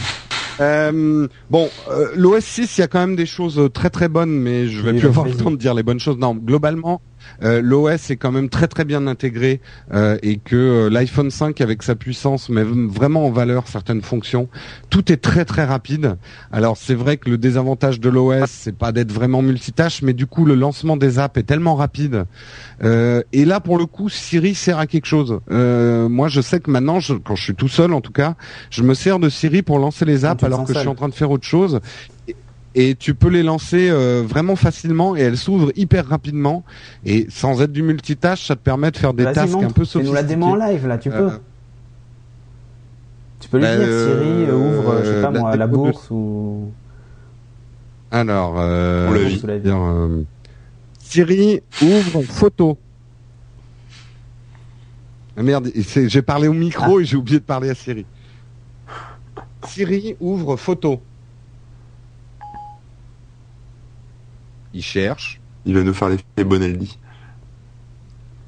[0.60, 4.08] Euh, bon, euh, l'OS 6, il y a quand même des choses euh, très très
[4.08, 6.16] bonnes, mais je vais Oui, plus vas-y, avoir le temps de dire les bonnes choses.
[6.18, 7.02] Non, globalement,
[7.42, 9.60] euh, l'OS est quand même très très bien intégré
[9.92, 14.48] euh, et que euh, l'iPhone 5 avec sa puissance met vraiment en valeur certaines fonctions.
[14.90, 16.16] Tout est très très rapide.
[16.52, 20.26] Alors c'est vrai que le désavantage de l'OS, c'est pas d'être vraiment multitâche, mais du
[20.26, 22.24] coup le lancement des apps est tellement rapide.
[22.82, 25.40] Euh, et là pour le coup, Siri sert à quelque chose.
[25.50, 28.34] Euh, moi, je sais que maintenant, je- quand je suis tout seul en tout cas,
[28.70, 31.08] je me sers de Siri pour lancer les apps alors que je suis en train
[31.08, 31.80] de faire autre chose.
[32.28, 32.36] Et-
[32.78, 36.62] Et tu peux les lancer euh, vraiment facilement et elles s'ouvrent hyper rapidement.
[37.06, 40.12] Et sans être du multitâche, ça te permet de faire des tasks un peu Fais-nous
[40.12, 41.16] la démo en live, là, tu peux.
[41.30, 41.38] Euh,
[43.40, 45.66] tu peux lui bah, dire, Siri, euh, euh, ouvre, je sais pas la moi, la
[45.66, 46.70] de- bourse ou.
[48.10, 49.40] Alors, euh, On vie.
[49.60, 50.22] dire, euh,
[50.98, 52.78] Siri ouvre photo.
[55.38, 56.56] Ah, merde, j'ai parlé au Ah.
[56.56, 58.04] micro et j'ai oublié de parler à Siri.
[59.66, 61.00] Siri ouvre photo.
[64.76, 65.40] Il cherche.
[65.64, 66.98] Il va nous faire l'effet Bonaldi.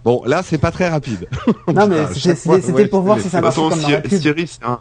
[0.04, 1.26] Bon, là, c'est pas très rapide.
[1.66, 3.80] Non, mais c'était pour voir si ça De toute marchait façon, comme
[4.62, 4.80] dans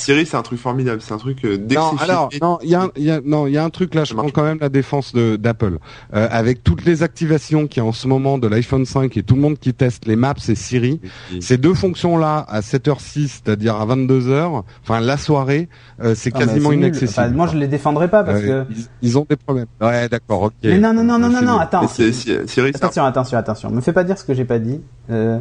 [0.00, 0.42] Siri, c'est un...
[0.42, 1.00] Truc formidable.
[1.00, 3.58] C'est un truc euh, Non, alors, non, il y a, y a- non, il y
[3.58, 5.78] a un truc là, je prends quand même la défense de- d'Apple.
[6.14, 9.22] Euh, avec toutes les activations qu'il y a en ce moment de l'iPhone 5 et
[9.22, 11.00] tout le monde qui teste les Maps et Siri,
[11.40, 15.68] ces deux fonctions-là à 7h06, c'est-à-dire à 22h, enfin la soirée,
[16.02, 17.10] euh, c'est Ah, mais quasiment inaccessible.
[17.10, 18.72] Enfin, moi, je les défendrai pas parce Euh, que.
[18.72, 19.66] ils, ils ont des problèmes.
[19.80, 20.52] Ouais, d'accord, ok.
[20.64, 21.86] Mais non, non, non, non, non, non, attends.
[21.86, 23.70] Siri, Attention, attention, attention.
[23.70, 24.80] Me fais pas dire ce que j'ai pas dit.
[25.10, 25.38] Euh,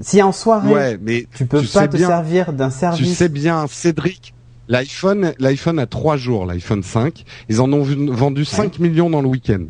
[0.00, 3.16] si en soirée, Ouais, mais tu peux tu pas te bien- servir d'un tu service.
[3.16, 4.34] sais bien, Cédric,
[4.68, 7.24] l'iPhone, l'iPhone a trois jours, l'iPhone 5.
[7.48, 9.64] Ils en ont vendu 5 millions dans le week-end.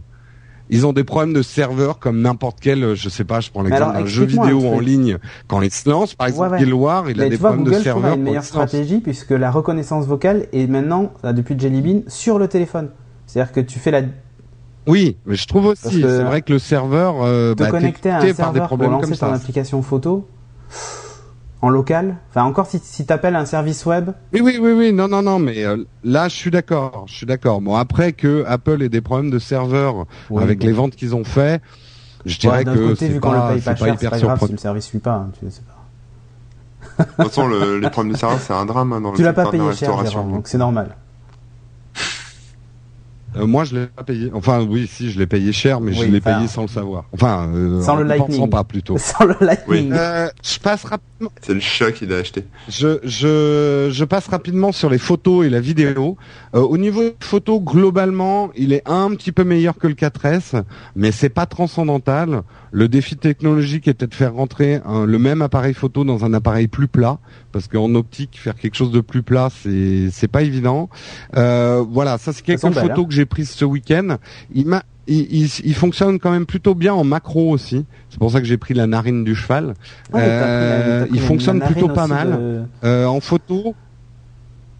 [0.68, 3.62] Ils ont des problèmes de serveurs comme n'importe quel, euh, je sais pas, je prends
[3.62, 5.18] l'exemple d'un jeu vidéo en ligne.
[5.46, 6.58] Quand il se lance, par exemple, Ouais, ouais.
[6.64, 8.42] Guild War, il a Mais des tu vois, problèmes Google, de a serveurs une meilleure
[8.42, 12.90] stratégie puisque la reconnaissance vocale est maintenant, là, depuis Jelly Bean, sur le téléphone.
[13.26, 14.02] C'est-à-dire que tu fais la,
[14.86, 18.10] Oui, mais je trouve aussi, que c'est vrai que le serveur, euh, bah, t'es connecter
[18.10, 19.34] à un par des serveur pour problèmes lancer comme ton ça.
[19.34, 20.28] application photo
[21.62, 22.16] en local.
[22.30, 25.38] Enfin, encore si, si t'appelles un service web, Oui, oui, oui, oui, non, non, non,
[25.38, 27.60] mais euh, là, je suis d'accord, je suis d'accord.
[27.60, 30.66] Bon, après que Apple ait des problèmes de serveurs Oui, avec bon.
[30.66, 31.60] les ventes qu'ils ont fait,
[32.24, 34.06] je Ouais, dirais d'un que c'est vu qu'on le pas, paye pas pas cher, c'est
[34.06, 35.14] hyper pas grave si le service suit pas.
[35.14, 35.72] hein, tu sais pas.
[36.98, 39.22] De toute façon, le- les problèmes de serveur, c'est un drame hein, dans le Tu
[39.24, 40.96] l'as pas secteur de la payé cher, donc c'est normal.
[43.36, 44.30] Euh, moi, je l'ai pas payé.
[44.32, 47.04] Enfin, oui, si, je l'ai payé cher, mais je l'ai payé sans le savoir.
[47.12, 48.48] Enfin, euh, sans le lightning.
[48.48, 48.98] pas plutôt.
[48.98, 49.92] sans le lightning.
[49.92, 51.30] Euh, je passe rapidement.
[51.42, 52.44] C'est le chat qui l'a acheté.
[52.68, 56.16] Je, je, je passe rapidement sur les photos et la vidéo.
[56.54, 60.62] Euh, au niveau des photos, globalement, il est un petit peu meilleur que le 4S,
[60.94, 62.42] mais c'est pas transcendantal.
[62.72, 66.88] Le défi technologique était de faire rentrer le même appareil photo dans un appareil plus
[66.88, 67.18] plat,
[67.56, 70.90] parce qu'en optique, faire quelque chose de plus plat, c'est c'est pas évident.
[71.38, 73.04] Euh, voilà, ça c'est quelques photos hein.
[73.08, 74.18] que j'ai prises ce week-end.
[74.54, 77.86] Il m'a il, fonctionne quand même plutôt bien en macro aussi.
[78.10, 79.72] C'est pour ça que j'ai pris la narine du cheval.
[80.12, 82.66] Ah, euh, il fonctionne plutôt pas mal.
[82.84, 83.74] Euh, en photo,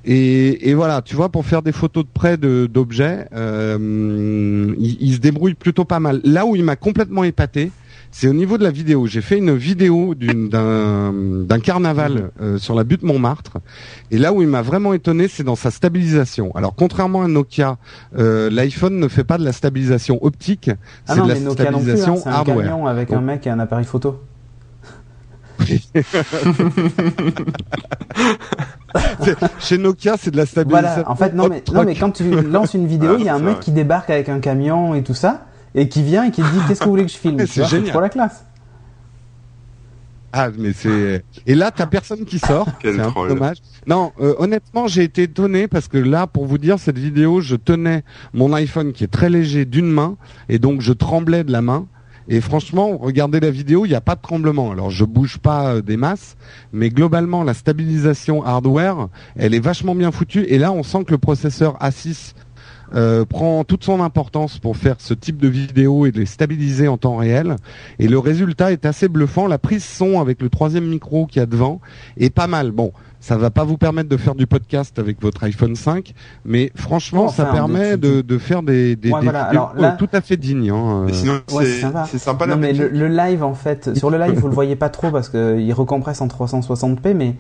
[0.04, 5.54] et, voilà, tu vois, pour faire des photos de près d'objets, euh, il, se débrouille
[5.54, 6.20] plutôt pas mal.
[6.24, 7.72] Là où il m'a complètement épaté,
[8.10, 9.06] c'est au niveau de la vidéo.
[9.06, 12.30] J'ai fait une vidéo d'un carnaval mhm.
[12.40, 13.58] euh, sur la butte Montmartre,
[14.10, 16.54] et là où il m'a vraiment étonné, c'est dans sa stabilisation.
[16.54, 17.78] Alors contrairement à Nokia,
[18.18, 20.70] euh, l'iPhone ne fait pas de la stabilisation optique,
[21.08, 23.58] ah c'est de la stabilisation non plus, hein, un camion avec un mec et un
[23.58, 24.20] appareil photo.
[29.58, 31.02] Chez Nokia, c'est de la stabilisation.
[31.02, 31.10] Voilà.
[31.10, 33.38] En fait, non mais, non, mais quand tu lances une vidéo, il y a un
[33.40, 35.46] mec qui débarque avec un camion et tout ça,
[35.76, 37.92] et qui vient et qui dit qu'est-ce que vous voulez que je filme C'est génial.
[37.92, 38.44] pour la classe.
[40.32, 42.68] Ah, mais c'est et là t'as personne qui sort.
[42.82, 43.58] c'est un peu dommage.
[43.86, 47.56] Non, euh, honnêtement, j'ai été étonné parce que là, pour vous dire, cette vidéo, je
[47.56, 48.02] tenais
[48.34, 50.16] mon iPhone qui est très léger d'une main
[50.48, 51.86] et donc je tremblais de la main.
[52.28, 54.72] Et franchement, regardez la vidéo, il n'y a pas de tremblement.
[54.72, 56.36] Alors je bouge pas euh, des masses,
[56.72, 60.44] mais globalement la stabilisation hardware, elle est vachement bien foutue.
[60.48, 62.34] Et là, on sent que le processeur A6
[62.94, 66.88] euh, prend toute son importance pour faire ce type de vidéo et de les stabiliser
[66.88, 67.56] en temps réel.
[67.98, 69.46] Et le résultat est assez bluffant.
[69.46, 71.80] La prise son avec le troisième micro qui y a devant
[72.16, 72.70] est pas mal.
[72.70, 76.14] Bon, ça va pas vous permettre de faire du podcast avec votre iPhone 5,
[76.44, 79.68] mais franchement, ça permet de, de, faire des, des, des vidéos
[79.98, 80.70] tout à fait dignes.
[80.70, 81.06] Hein.
[81.10, 82.46] sinon, c'est sympa.
[82.46, 85.28] Non, mais le, live, en fait, sur le live, vous le voyez pas trop parce
[85.28, 87.34] qu'il recompresse en 360p, mais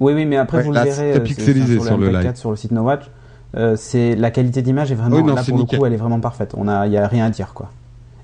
[0.00, 2.34] oui, oui, mais après vous le verrez euh, pixelisé sur, le, live.
[2.34, 3.04] sur le site No Watch.
[3.56, 6.54] Euh, c'est la qualité d'image est vraiment là pour le coup, elle est vraiment parfaite.
[6.56, 7.70] On a, il y a rien à dire quoi.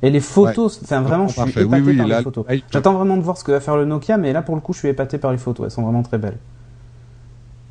[0.02, 2.44] Et les photos, c'est vraiment, je suis épaté par les photos.
[2.70, 4.72] J'attends vraiment de voir ce que va faire le Nokia, mais là pour le coup,
[4.72, 5.64] je suis épaté par les photos.
[5.66, 6.38] Elles sont vraiment très belles.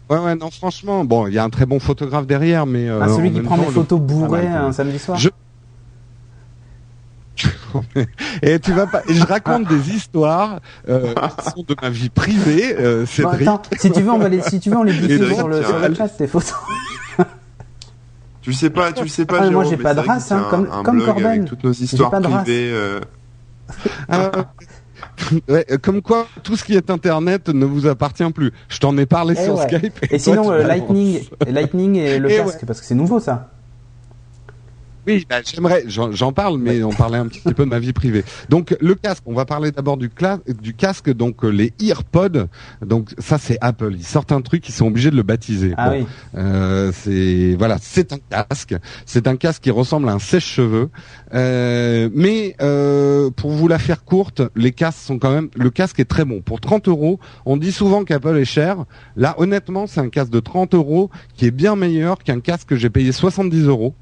[0.10, 2.88] Ouais, ouais, non, franchement, bon, il y a un très bon photographe derrière, mais.
[2.88, 5.18] Euh, ah, celui qui prend des photos bourrées un samedi soir.
[5.18, 5.30] Je...
[8.42, 9.02] et tu vas pas.
[9.10, 13.42] Et je raconte des histoires euh, qui sont de ma vie privée, euh, Cédric.
[13.42, 15.64] attends, si tu veux, on va les, si tu veux, on les diffuse sur le,
[15.64, 16.54] sur le chat tes photos.
[18.46, 19.40] Tu sais pas, tu sais pas.
[19.42, 21.26] Ah, moi j'ai pas de race, hein, comme, comme Corben.
[21.26, 22.70] Avec toutes nos histoires privées.
[22.72, 23.00] Euh...
[24.12, 24.30] euh
[25.50, 28.52] ouais, comme quoi, tout ce qui est Internet ne vous appartient plus.
[28.70, 29.98] Je t'en ai parlé et sur Skype.
[30.12, 33.55] Et, sinon, euh, Lightning, Lightning et le casque, parce que c'est nouveau ça.
[35.08, 38.24] Oui, bah, j'aimerais, j'en parle, mais on parlait un petit peu de ma vie privée.
[38.50, 40.10] Donc le casque, on va parler d'abord du,
[40.62, 42.48] du casque, donc euh, les EarPods.
[42.86, 45.74] Donc ça c'est Apple, ils sortent un truc, ils sont obligés de le baptiser.
[45.78, 46.06] Ah oui.
[46.36, 48.76] Euh, c'est voilà, c'est un casque,
[49.06, 50.90] c'est un casque qui ressemble à un sèche-cheveux.
[51.34, 56.00] Euh, mais euh, pour vous la faire courte, les casques sont quand même, le casque
[56.00, 56.42] est très bon.
[56.42, 58.86] Pour 30 euros, on dit souvent qu'Apple est cher.
[59.16, 62.76] Là, honnêtement, c'est un casque de 30 euros qui est bien meilleur qu'un casque que
[62.76, 63.94] j'ai payé 70 euros.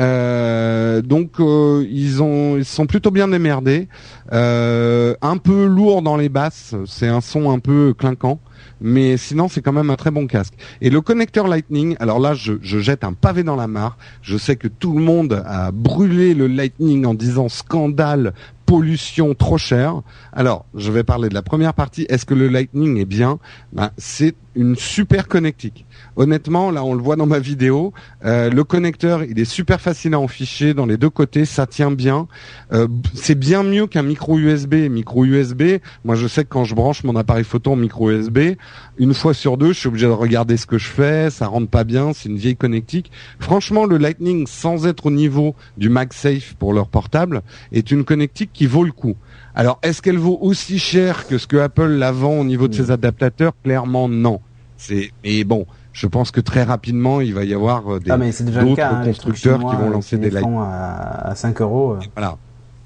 [0.00, 3.88] Euh, donc euh, ils ont ils sont plutôt bien démerdés.
[4.32, 8.40] Euh, un peu lourd dans les basses, c'est un son un peu clinquant,
[8.80, 10.54] mais sinon c'est quand même un très bon casque.
[10.80, 13.96] Et le connecteur Lightning, alors là je, je jette un pavé dans la mare.
[14.22, 18.32] Je sais que tout le monde a brûlé le Lightning en disant scandale,
[18.66, 20.00] pollution trop cher.
[20.32, 22.06] Alors, je vais parler de la première partie.
[22.08, 23.38] Est-ce que le Lightning est bien?
[23.72, 25.84] Ben, C'est une super connectique.
[26.16, 27.92] Honnêtement, là, on le voit dans ma vidéo.
[28.24, 31.44] Euh, le connecteur, il est super facile à enficher dans les deux côtés.
[31.44, 32.28] Ça tient bien.
[32.72, 34.74] Euh, c'est bien mieux qu'un micro USB.
[34.90, 38.56] Micro USB, moi, je sais que quand je branche mon appareil photo en micro USB,
[38.98, 41.30] une fois sur deux, je suis obligé de regarder ce que je fais.
[41.30, 42.12] Ça rentre pas bien.
[42.12, 43.10] C'est une vieille connectique.
[43.40, 47.42] Franchement, le Lightning, sans être au niveau du MagSafe pour leur portable,
[47.72, 49.16] est une connectique qui vaut le coup.
[49.56, 52.74] Alors, est-ce qu'elle vaut aussi cher que ce que Apple la vend au niveau de
[52.74, 53.52] ses adaptateurs?
[53.62, 54.40] Clairement, non.
[54.76, 58.18] C'est, mais bon, je pense que très rapidement, il va y avoir euh, des ah,
[58.18, 61.92] d'autres hein, constructeurs qui vont lancer des lights à, à 5 euros.
[61.92, 62.00] Euh.
[62.16, 62.36] Voilà.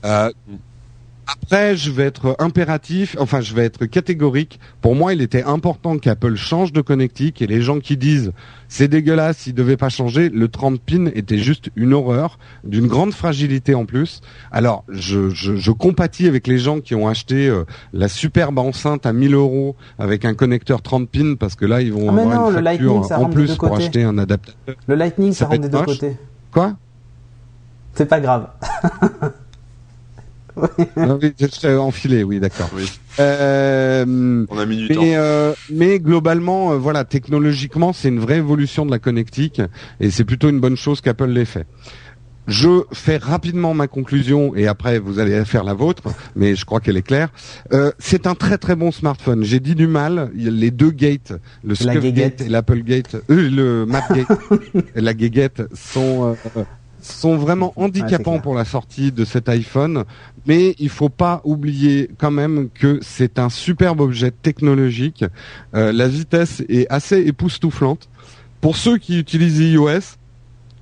[0.05, 0.31] Euh,
[1.31, 4.59] après, je vais être impératif, enfin, je vais être catégorique.
[4.81, 8.33] Pour moi, il était important qu'Apple change de connectique et les gens qui disent
[8.69, 13.13] c'est dégueulasse, il devait pas changer, le 30 pin était juste une horreur, d'une grande
[13.13, 14.23] fragilité en plus.
[14.53, 19.05] Alors, je, je, je compatis avec les gens qui ont acheté euh, la superbe enceinte
[19.05, 22.51] à 1000 euros avec un connecteur 30 pins parce que là, ils vont ah, avoir
[22.51, 24.77] une facture en plus pour acheter un adaptateur.
[24.87, 26.17] Le Lightning, ça, rentre des deux côtés.
[26.53, 26.75] Quoi?
[27.95, 28.49] C'est pas grave.
[30.97, 32.71] oui, je enfilé, oui, d'accord.
[32.75, 32.91] Oui.
[33.21, 35.03] Euh, On a mis du mais, temps.
[35.05, 39.61] euh, mais globalement, euh, voilà, technologiquement, c'est une vraie évolution de la connectique
[40.01, 41.67] et c'est plutôt une bonne chose qu'Apple l'ait fait.
[42.49, 46.05] Je fais rapidement ma conclusion et après vous allez faire la vôtre,
[46.35, 47.29] mais je crois qu'elle est claire.
[47.75, 49.45] Euh, c'est un très très bon smartphone.
[49.45, 50.31] J'ai dit du mal.
[50.35, 52.39] Les deux gates, le La Scuf guéguette.
[52.39, 54.29] Gate et l'Apple Gate, euh, le Map Gate
[54.97, 56.63] et la guéguette sont euh,
[57.13, 60.05] sont vraiment c'est handicapants pour la sortie de cet iPhone.
[60.47, 65.25] Mais il faut pas oublier quand même que c'est un superbe objet technologique.
[65.75, 68.09] Euh, la vitesse est assez époustouflante.
[68.61, 70.17] Pour ceux qui utilisent iOS,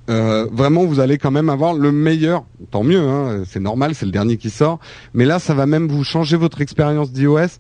[0.09, 2.45] euh, vraiment, vous allez quand même avoir le meilleur.
[2.71, 4.79] Tant mieux, hein, c'est normal, c'est le dernier qui sort.
[5.15, 7.59] Mais là, ça va même vous changer votre expérience d'iOS.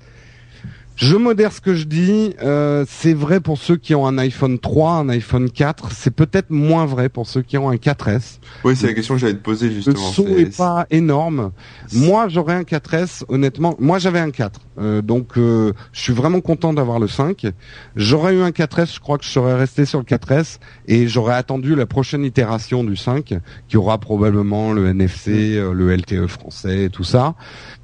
[0.96, 2.34] Je modère ce que je dis.
[2.42, 5.90] euh, c'est vrai pour ceux qui ont un iPhone 3, un iPhone 4.
[5.92, 8.38] C'est peut-être moins vrai pour ceux qui ont un 4S.
[8.64, 9.96] Oui, c'est la question que j'allais te poser Le justement.
[9.98, 11.52] son C'est- est pas énorme.
[11.92, 13.76] Moi, j'aurais un 4S, honnêtement.
[13.78, 14.60] Moi, j'avais un 4.
[14.78, 17.46] Euh, donc, euh, je suis vraiment content d'avoir le 5.
[17.94, 21.34] J'aurais eu un 4S, je crois que je serais resté sur le 4S et j'aurais
[21.34, 23.34] attendu la prochaine itération du 5
[23.68, 27.34] qui aura probablement le NFC, le LTE français et tout ça.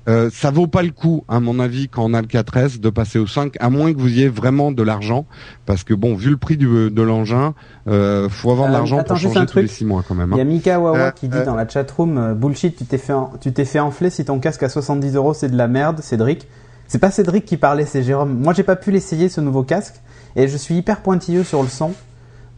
[0.09, 2.91] Euh, ça vaut pas le coup, à mon avis, quand on a le 4S, de
[2.91, 5.27] passer au 5, à moins que vous ayez vraiment de l'argent,
[5.65, 7.55] parce que bon, vu le prix du, de l'engin,
[7.87, 9.71] euh, faut avoir de Euh, l'argent pour changer un tous les truc.
[9.77, 10.31] 6 mois quand même.
[10.33, 10.43] Il y hein.
[10.43, 11.45] a Mika Wawa Euh, qui dit euh.
[11.45, 14.65] dans la chatroom bullshit, tu t'es fait en- tu t'es fait enfler si ton casque
[14.65, 16.49] à 70 euros c'est de la merde, Cédric.
[16.89, 18.37] C'est pas Cédric qui parlait, c'est Jérôme.
[18.43, 19.95] Moi j'ai pas pu l'essayer ce nouveau casque
[20.35, 21.93] et je suis hyper pointilleux sur le son,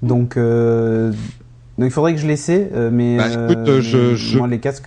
[0.02, 1.10] donc euh,
[1.78, 4.86] donc il faudrait que je l'essaie, mais Bah, écoute, euh, je- moi les casques,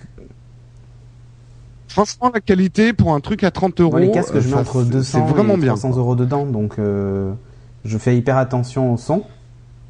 [1.88, 4.54] Franchement, la qualité pour un truc à 30 euros, moi, les casques euh, je mets
[4.54, 5.74] ça, entre c'est- 200 c'est vraiment et bien.
[5.74, 7.32] 300 euros dedans, donc euh,
[7.84, 9.22] je fais hyper attention au son.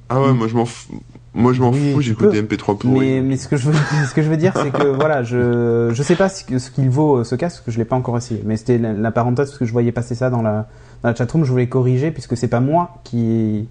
[0.09, 0.95] Ah ouais, moi je m'en fous.
[1.35, 2.99] Moi je m'en Oui, fous, tu j'écoute des MP3 pourris.
[2.99, 3.75] Mais, mais ce que je veux,
[4.09, 7.19] ce que je veux dire, c'est que voilà, je, je sais pas ce qu'il vaut
[7.19, 8.43] euh, ce casque, parce que je l'ai pas encore essayé.
[8.47, 10.67] Mais c'était la, la parenthèse parce que je voyais passer ça dans la,
[11.03, 13.69] dans la chatroom, je voulais corriger puisque c'est pas moi qui,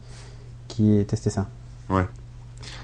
[0.67, 1.47] qui ai testé ça.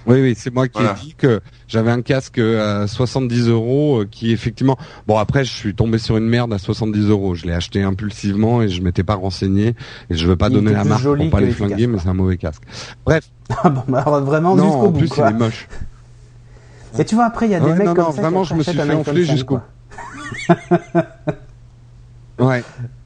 [0.05, 0.95] Oui, oui, c'est moi qui Voilà.
[0.97, 4.77] ai dit que j'avais un casque à 70 euros euh, qui effectivement.
[5.07, 7.35] Bon, après, je suis tombé sur une merde à 70 euros.
[7.35, 9.75] Je l'ai acheté impulsivement et je m'étais pas renseigné
[10.09, 12.13] et je veux pas Il donner la marque pour pas les flinguer, mais c'est un
[12.13, 12.63] mauvais casque.
[13.05, 13.23] Bref,
[13.63, 15.29] Ah bon, bah alors vraiment non, jusqu'au en plus quoi.
[15.29, 15.67] il est moche.
[16.99, 18.41] Et tu vois, après, il y a des Ouais, mecs non, comme non, ça vraiment,
[18.43, 19.59] qui je me suis fait enfler 5, jusqu'au-.
[22.39, 22.63] Ouais.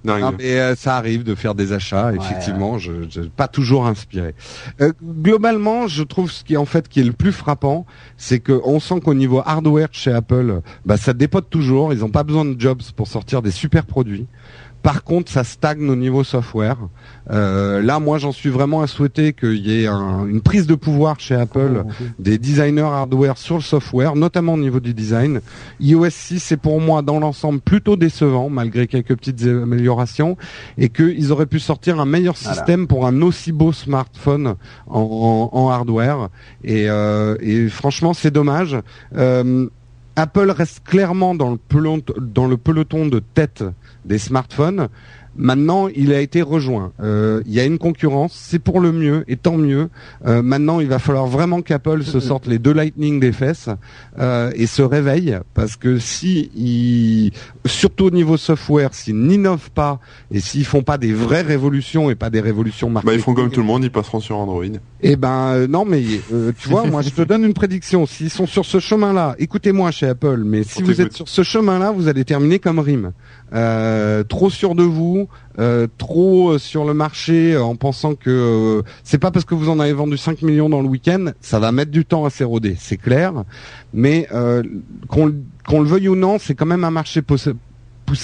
[0.07, 0.21] Dingue.
[0.21, 3.85] Non, mais euh, ça arrive de faire des achats, Ouais, effectivement, je, je pas toujours
[3.85, 4.33] inspiré.
[4.81, 7.85] Euh, globalement, je trouve ce qui en fait qui est le plus frappant,
[8.17, 12.09] c'est que on sent qu'au niveau hardware chez Apple, bah ça dépote toujours, ils n'ont
[12.09, 14.27] pas besoin de jobs pour sortir des super produits.
[14.83, 16.77] Par contre, ça stagne au niveau software.
[17.29, 20.75] Euh, là, moi, j'en suis vraiment à souhaiter qu'il y ait un- une prise de
[20.75, 25.41] pouvoir chez Apple Oh, des designers hardware sur le software, notamment au niveau du design.
[25.81, 30.37] iOS 6 est pour moi dans l'ensemble plutôt décevant, malgré quelques petites améliorations,
[30.77, 32.55] et qu'ils auraient pu sortir un meilleur Voilà.
[32.55, 34.55] système pour un aussi beau smartphone
[34.87, 36.29] en, en- en hardware.
[36.63, 38.77] Et, euh, et franchement, c'est dommage.
[39.17, 39.67] Euh,
[40.17, 41.57] Apple reste clairement dans le
[42.57, 43.63] peloton, de tête
[44.03, 44.89] des smartphones.
[45.37, 46.91] Maintenant, il a été rejoint.
[47.01, 49.89] Euh, il y a une concurrence, c'est pour le mieux, et tant mieux.
[50.25, 53.69] Euh, maintenant, il va falloir vraiment qu'Apple se sorte les deux Lightning des fesses
[54.19, 57.31] euh, et se réveille, parce que si, ils,
[57.65, 59.99] surtout au niveau software, s'ils n'innovent pas
[60.31, 63.33] et s'ils font pas des vraies révolutions et pas des révolutions Bah marketing, ils font
[63.33, 64.63] comme tout le monde, ils passeront sur Android.
[65.01, 68.05] eh ben non, mais euh, tu vois, moi je te donne une prédiction.
[68.05, 71.43] S'ils sont sur ce chemin-là, écoutez-moi chez Apple, mais si On vous êtes sur ce
[71.43, 73.11] chemin-là, vous allez terminer comme Rime.
[73.53, 79.19] Euh, trop sûr de vous, euh, trop euh, sur le marché en pensant que c'est
[79.19, 81.91] pas parce que vous en avez vendu 5 millions dans le week-end, ça va mettre
[81.91, 83.33] du temps à s'éroder, c'est clair.
[83.93, 84.27] Mais
[85.07, 87.53] qu'on le veuille ou non, c'est quand même un marché poussé,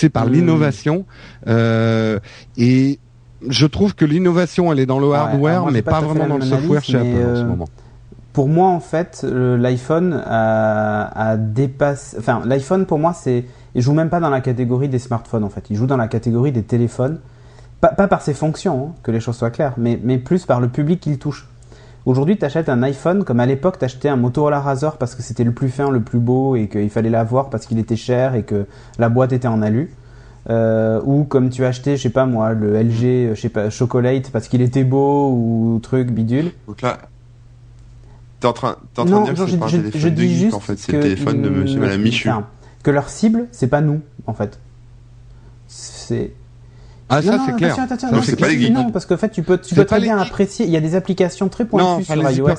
[0.09, 1.05] par l'innovation.
[1.47, 2.99] Et
[3.47, 6.38] je trouve que l'innovation, elle est dans le Ouais, hardware, moi, mais pas vraiment dans
[6.38, 7.69] le software analyse, chez Apple en ce moment.
[8.34, 12.17] Pour moi, en fait, l'iPhone a, a dépassé.
[12.19, 13.45] Enfin, l'iPhone, pour moi, c'est.
[13.76, 15.65] Il joue même pas dans la catégorie des smartphones, en fait.
[15.69, 17.19] Il joue dans la catégorie des téléphones.
[17.82, 20.61] Pas, pas par ses fonctions, hein, que les choses soient claires, mais, mais plus par
[20.61, 21.47] le public qu'il touche.
[22.05, 25.21] Aujourd'hui, tu achètes un iPhone comme à l'époque, tu achetais un Motorola Razr parce que
[25.21, 28.36] c'était le plus fin, le plus beau et qu'il fallait l'avoir parce qu'il était cher
[28.36, 28.65] et que
[28.99, 29.89] la boîte était en alu.
[30.49, 34.30] Euh, ou comme tu achetais, je sais pas moi, le LG, je sais pas, Chocolate
[34.32, 36.51] parce qu'il était beau ou truc bidule.
[36.67, 36.97] Donc là,
[38.41, 40.09] t'es en train, t'es en train Non, de dire que c'est pas un téléphone je
[40.09, 42.30] de dis geek juste en fait, c'est le téléphone de monsieur Madame Michu.
[42.30, 42.45] enfin,
[42.84, 44.60] que leur cible, c'est pas nous, en fait.
[45.68, 46.34] C'est
[47.10, 47.74] Ah, ça, c'est clair.
[47.74, 48.70] Attention, attention, Ça, non, c'est pas les.
[48.70, 50.28] Non, parce qu'en fait, tu peux, tu peux très bien geeks.
[50.28, 50.66] apprécier.
[50.66, 52.50] Il y a des applications très pointues sur iOS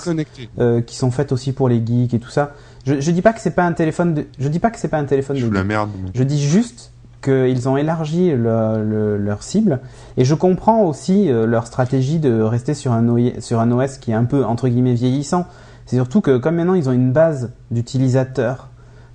[0.59, 2.53] euh, qui sont faites aussi pour les geeks et tout ça.
[2.87, 4.89] Je, je dis pas que c'est pas un téléphone de, je dis pas que c'est
[4.89, 5.91] pas un téléphone Je de la merde.
[6.15, 6.91] Je dis juste
[7.23, 9.81] qu'ils ont élargi le- le- leur cible
[10.19, 13.97] et je comprends aussi euh, leur stratégie de rester sur un, OI sur un OS
[13.97, 15.47] qui est un peu entre guillemets vieillissant.
[15.87, 18.69] C'est surtout que comme maintenant ils ont une base d'utilisateurs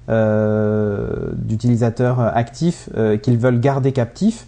[0.09, 4.47] d'utilisateurs actifs euh, qu'ils veulent garder captifs,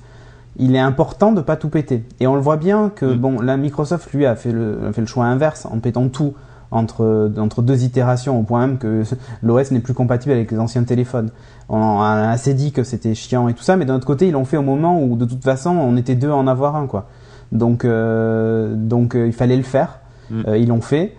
[0.57, 2.03] il est important de pas tout péter.
[2.19, 3.17] Et on le voit bien que Mm.
[3.17, 6.33] bon, la Microsoft lui a fait le, a fait le choix inverse en pétant tout
[6.71, 9.03] entre, entre deux itérations au point même que
[9.43, 11.29] l'OS n'est plus compatible avec les anciens téléphones.
[11.69, 14.31] On a assez dit que c'était chiant et tout ça, mais d'un autre côté, ils
[14.31, 16.87] l'ont fait au moment où de toute façon on était deux à en avoir un
[16.87, 17.07] quoi.
[17.51, 19.99] Donc, euh, donc euh, il fallait le faire.
[20.29, 20.41] Mm.
[20.47, 21.15] Euh, ils l'ont fait.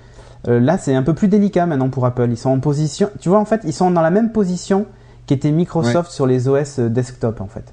[0.49, 2.29] Euh, là, c'est un peu plus délicat maintenant pour Apple.
[2.31, 3.11] Ils sont en position.
[3.21, 4.87] Tu vois, en fait, ils sont dans la même position
[5.27, 7.73] qu'était Microsoft sur les OS desktop en fait.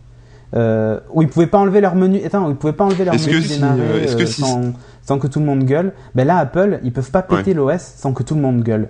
[0.55, 2.21] Euh, où ils pouvaient pas enlever leur menu.
[2.23, 4.61] Attends, ils pouvaient pas enlever leur menu si, démarrer euh, est-ce que euh, si- sans,
[5.03, 5.93] sans que tout le monde gueule.
[6.15, 8.89] Ben là, Apple, ils peuvent pas péter l'OS sans que tout le monde gueule.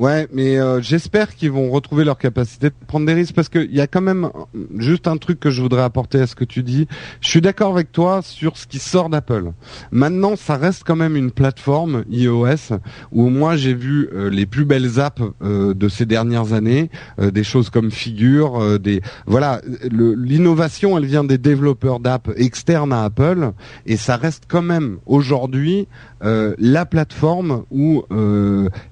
[0.00, 3.70] Ouais, mais euh, j'espère qu'ils vont retrouver leur capacité de prendre des risques parce qu'il
[3.70, 6.46] y a quand même euh, juste un truc que je voudrais apporter à ce que
[6.46, 6.88] tu dis.
[7.20, 9.52] Je suis d'accord avec toi sur ce qui sort d'Apple.
[9.92, 12.78] Maintenant, ça reste quand même une plateforme iOS
[13.12, 17.30] où moi j'ai vu euh, les plus belles apps euh, de ces dernières années, euh,
[17.30, 23.52] des choses comme Figure, des voilà, l'innovation elle vient des développeurs d'apps externes à Apple
[23.86, 25.88] et ça reste quand même aujourd'hui
[26.22, 28.04] la plateforme où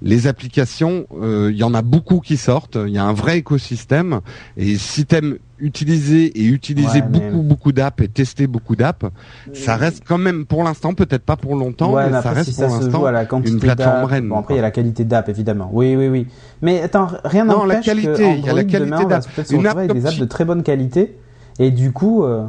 [0.02, 3.38] les applications, euh, il y en a beaucoup qui sortent, il y a un vrai
[3.38, 4.20] écosystème,
[4.56, 9.06] et si t'aimes utiliser et utiliser Ouais, mais- beaucoup beaucoup d'apps et tester beaucoup d'apps,
[9.52, 12.34] ça reste quand même pour l'instant, peut-être pas pour longtemps, ouais, mais mais ça après,
[12.34, 15.28] reste si pour l'instant une plateforme reine, Bon, après, il y a la qualité d'app,
[15.28, 15.68] évidemment.
[15.72, 16.26] Oui, oui, oui.
[16.62, 19.24] Mais attends, rien Non, la n'empêche qualité, il y a la qualité d'app.
[19.50, 21.16] Une app avec des apps de très bonne qualité.
[21.58, 22.44] Et du coup, euh,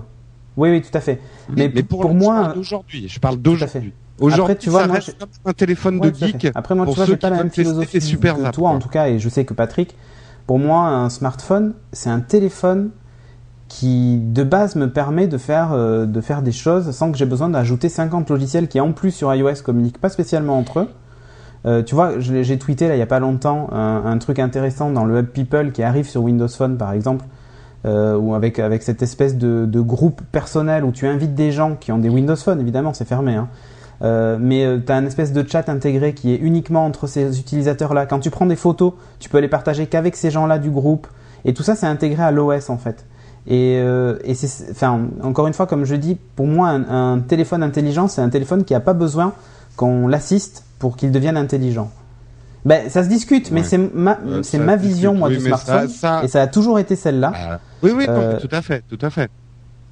[0.58, 1.20] oui, oui, tout à fait.
[1.56, 3.94] Mais, pour, pour, moi, parle d'aujourd'hui, je parle d'aujourd'hui.
[4.22, 6.48] Aujourd'hui, tu vois, ça moi, reste je- comme un téléphone Ouais, de geek.
[6.56, 8.90] Après, moi, pour tu vois, j'ai pas la même philosophie super que toi, en tout
[8.90, 9.96] cas, et je sais que Patrick.
[10.48, 12.90] Pour moi, un smartphone, c'est un téléphone
[13.68, 17.26] qui, de base, me permet de faire, euh, de faire des choses sans que j'ai
[17.26, 20.90] besoin d'ajouter 50 logiciels qui, en plus, sur iOS, communiquent pas spécialement entre eux.
[21.66, 24.92] Euh, tu vois, j'ai tweeté là il y a pas longtemps un, un truc intéressant
[24.92, 27.26] dans le Web People qui arrive sur Windows Phone par exemple,
[27.86, 31.76] euh, ou avec avec cette espèce de, de groupe personnel où tu invites des gens
[31.76, 33.50] qui ont des Windows Phone évidemment c'est fermé, hein.
[34.02, 37.94] Euh, mais tu as une espèce de chat intégré qui est uniquement entre ces utilisateurs
[37.94, 38.06] là.
[38.06, 41.08] Quand tu prends des photos, tu peux les partager qu'avec ces gens là du groupe,
[41.46, 43.06] et tout ça c'est intégré à l'OS en fait.
[43.48, 47.20] Et, euh, et c'est, enfin, encore une fois, comme je dis, pour moi, un, un
[47.20, 49.34] téléphone intelligent, c'est un téléphone qui n'a pas besoin
[49.76, 51.90] qu'on l'assiste pour qu'il devienne intelligent.
[52.66, 53.66] Ben, ça se discute, mais Ouais.
[53.68, 55.90] c'est ma, Euh, c'est vision, discute, moi, oui, du ça- smartphone.
[55.90, 57.32] ça- Et ça a toujours été celle-là.
[57.36, 59.32] Ah, oui, oui, non, Euh, tout à fait, tout à fait.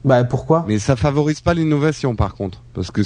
[0.06, 0.66] Bah, pourquoi?
[0.68, 3.02] Mais ça favorise pas l'innovation, par contre, parce que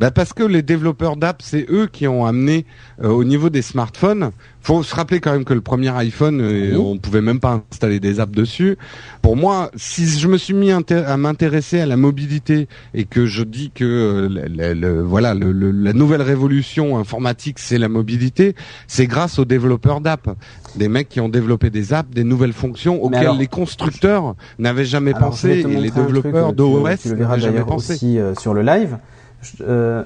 [0.00, 2.64] bah parce que les développeurs d'app, c'est eux qui ont amené
[3.04, 4.30] euh, au niveau des smartphones.
[4.62, 6.76] Faut se rappeler quand même que le premier iPhone, euh, Oui.
[6.82, 8.76] on pouvait même pas installer des apps dessus.
[9.20, 13.42] Pour moi, si je me suis mis à m'intéresser à la mobilité et que je
[13.44, 17.88] dis que euh, le- le- le- voilà le- le- la nouvelle révolution informatique, c'est la
[17.90, 18.54] mobilité,
[18.86, 20.30] c'est grâce aux développeurs d'app,
[20.76, 24.84] des mecs qui ont développé des apps, des nouvelles fonctions auxquelles alors- les constructeurs n'avaient
[24.86, 27.92] jamais pensé et les développeurs d'OS n'avaient jamais pensé.
[27.94, 28.96] aussi sur le live.
[29.42, 30.02] Je- euh,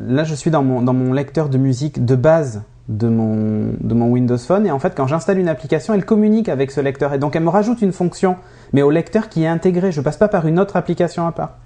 [0.00, 3.92] là, je suis dans mon, dans mon lecteur de musique de base de mon, de
[3.94, 7.12] mon Windows Phone et en fait, quand j'installe une application, elle communique avec ce lecteur
[7.12, 8.36] et donc elle me rajoute une fonction,
[8.72, 9.92] mais au lecteur qui est intégré.
[9.92, 11.56] Je passe pas par une autre application à part.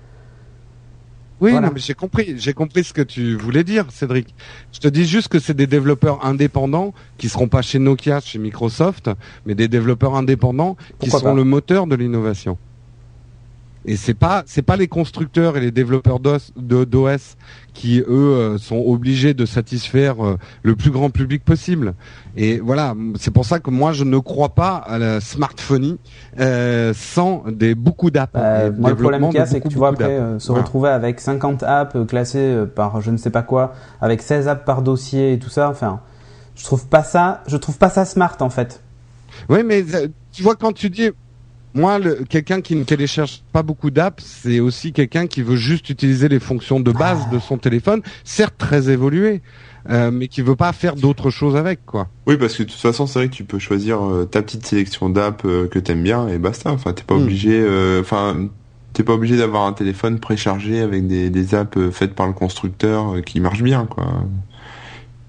[1.40, 1.68] Oui, Voilà.
[1.68, 4.32] non, mais j'ai compris, j'ai compris ce que tu voulais dire, Cédric.
[4.72, 8.38] Je te dis juste que c'est des développeurs indépendants qui seront pas chez Nokia, chez
[8.38, 9.10] Microsoft,
[9.46, 12.58] mais des développeurs indépendants qui seront le moteur de l'innovation.
[13.84, 17.36] Et c'est pas c'est pas les constructeurs et les développeurs d'OS de- d'OS
[17.74, 21.94] qui eux euh, sont obligés de satisfaire euh, le plus grand public possible.
[22.36, 25.98] Et voilà, c'est pour ça que moi je ne crois pas à la smartphonie
[26.38, 28.32] euh, sans des beaucoup d'apps.
[28.34, 30.62] Bah, moi, le problème qu'il y a, c'est que tu vois, après, euh, se Voilà.
[30.62, 34.46] retrouver avec 50 apps euh, classées euh, par je ne sais pas quoi, avec 16
[34.48, 36.00] apps par dossier et tout ça, enfin,
[36.54, 38.80] je trouve pas ça, je trouve pas ça smart en fait.
[39.48, 41.10] Oui, mais euh, tu vois, quand tu dis,
[41.74, 41.98] moi,
[42.28, 46.40] quelqu'un qui ne télécharge pas beaucoup d'apps, c'est aussi quelqu'un qui veut juste utiliser les
[46.40, 49.40] fonctions de base de son téléphone, certes très évoluées,
[49.90, 52.08] euh, mais qui veut pas faire d'autres choses avec, quoi.
[52.26, 54.66] Oui, parce que de toute façon, c'est vrai que tu peux choisir euh, ta petite
[54.66, 56.70] sélection d'app euh, que t'aimes bien et basta.
[56.70, 57.22] Enfin, t'es pas Mm.
[57.22, 57.64] obligé.
[58.00, 58.48] Enfin,
[58.92, 63.22] t'es pas obligé d'avoir un téléphone préchargé avec des, des apps faites par le constructeur
[63.24, 64.24] qui marchent bien, quoi.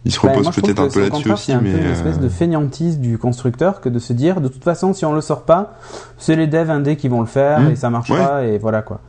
[0.05, 1.85] Il se Bah, repose trouve peut-être un peu là-dessus aussi, C'est un mais peu une
[1.91, 5.13] espèce euh, de fainéantise du constructeur que de se dire, de toute façon, si on
[5.13, 5.77] le sort pas,
[6.17, 7.69] c'est les devs indés qui vont le faire Mmh.
[7.71, 8.99] et ça marchera et voilà quoi.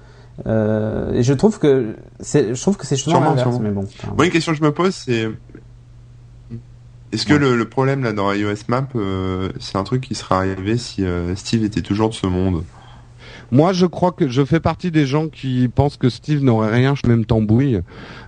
[0.46, 3.84] Euh, et je trouve que c'est, je trouve que c'est justement l'inverse, mais bon.
[4.16, 5.30] Moi, une question que je me pose, c'est
[7.12, 7.38] est-ce que Ouais.
[7.38, 11.04] le, le problème là dans iOS Map, euh, c'est un truc qui serait arrivé si
[11.04, 12.64] euh, Steve était toujours de ce monde?
[13.54, 16.96] Moi, je crois que je fais partie des gens qui pensent que Steve n'aurait rien,
[16.96, 17.82] je même tambouille.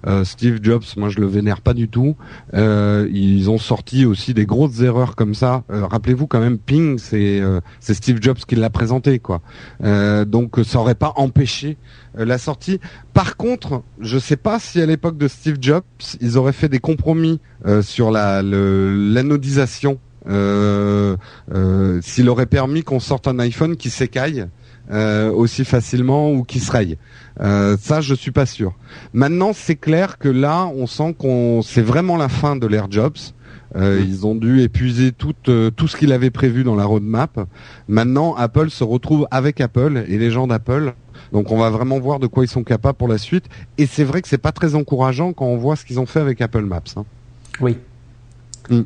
[0.06, 2.14] Euh, Steve Jobs, moi, je le vénère pas du tout.
[2.54, 5.64] Euh, ils ont sorti aussi des grosses erreurs comme ça.
[5.72, 9.40] Euh, Rappelez-vous quand même, Ping, c'est euh, c'est Steve Jobs qui l'a présenté, quoi.
[9.82, 11.76] Euh, donc, ça aurait pas empêché
[12.16, 12.78] euh, la sortie.
[13.12, 15.82] Par contre, je sais pas si à l'époque de Steve Jobs,
[16.20, 17.40] ils auraient fait des compromis
[17.82, 19.98] sur la l'anodisation.
[20.28, 21.16] Euh,
[21.54, 24.46] euh, s'il aurait permis qu'on sorte un iPhone qui s'écaille
[24.90, 26.96] euh, aussi facilement ou qui se raye.
[27.40, 28.74] Euh, ça, je suis pas sûr.
[29.12, 33.16] Maintenant, c'est clair que là, on sent qu'on c'est vraiment la fin de l'ère Jobs.
[33.74, 34.06] Euh, Mhm.
[34.08, 37.40] Ils ont dû épuiser tout euh, tout ce qu'il avait prévu dans la roadmap.
[37.88, 40.94] Maintenant, Apple se retrouve avec Apple et les gens d'Apple.
[41.32, 43.44] Donc, on va vraiment voir de quoi ils sont capables pour la suite.
[43.76, 46.20] Et c'est vrai que c'est pas très encourageant quand on voit ce qu'ils ont fait
[46.20, 46.80] avec Apple Maps.
[46.96, 47.04] hein.
[47.60, 47.76] Oui.
[48.70, 48.82] Mm.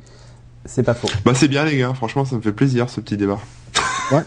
[0.64, 1.08] C'est pas faux.
[1.24, 3.38] Bah c'est bien les gars, franchement ça me fait plaisir ce petit débat.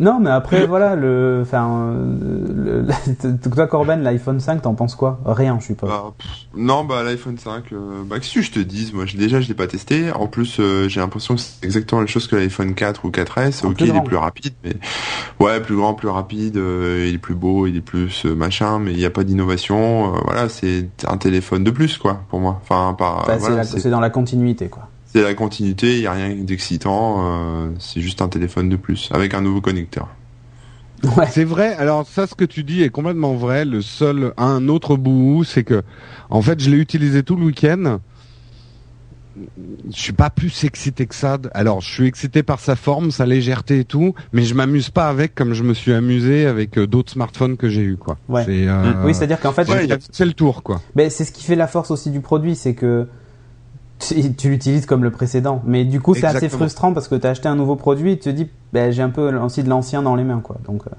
[0.00, 5.20] Non, mais après, voilà, le, enfin, euh, le, toi, Corben, l'iPhone 5, t'en penses quoi?
[5.24, 5.88] Rien, je suppose.
[5.88, 9.40] Bah, pff, non bah l'iPhone 5, euh, bah que si je te dise, moi déjà
[9.40, 10.10] je l'ai pas testé.
[10.12, 13.10] En plus euh, j'ai l'impression que c'est exactement la même chose que l'iPhone 4 ou
[13.10, 13.64] 4S.
[13.64, 14.00] En ok plus il grand.
[14.02, 14.76] est plus rapide, mais
[15.40, 18.78] ouais plus grand, plus rapide, euh, il est plus beau, il est plus euh, machin,
[18.80, 20.14] mais il n'y a pas d'innovation.
[20.16, 22.60] euh, voilà c'est un téléphone de plus quoi pour moi.
[22.62, 23.18] Enfin pas.
[23.20, 24.88] Enfin, c'est voilà, la- c'est- c'est dans la continuité, quoi.
[25.14, 29.10] C'est la continuité, il n'y a rien d'excitant, euh, c'est juste un téléphone de plus,
[29.12, 30.08] avec un nouveau connecteur.
[31.16, 31.26] Ouais.
[31.30, 31.74] C'est vrai.
[31.74, 33.64] Alors ça, ce que tu dis est complètement vrai.
[33.64, 35.82] Le seul, un autre bout, c'est que,
[36.30, 38.00] en fait, je l'ai utilisé tout le week-end.
[39.36, 41.38] Je suis pas plus excité que ça.
[41.52, 45.08] Alors, je suis excité par sa forme, sa légèreté et tout, mais je m'amuse pas
[45.08, 48.16] avec comme je me suis amusé avec euh, d'autres smartphones que j'ai eu, quoi.
[48.28, 48.44] Ouais.
[48.48, 49.68] Euh, Oui, c'est-à-dire qu'en fait,
[50.10, 50.80] c'est le tour, quoi.
[50.96, 53.06] Ben, c'est ce qui fait la force aussi du produit, c'est que
[53.98, 55.62] tu, tu l'utilises comme le précédent.
[55.66, 58.18] Mais du coup, c'est assez frustrant parce que tu as acheté un nouveau produit et
[58.18, 60.56] tu te dis, ben, j'ai un peu aussi de l'ancien dans les mains, quoi.
[60.66, 60.90] Donc, euh,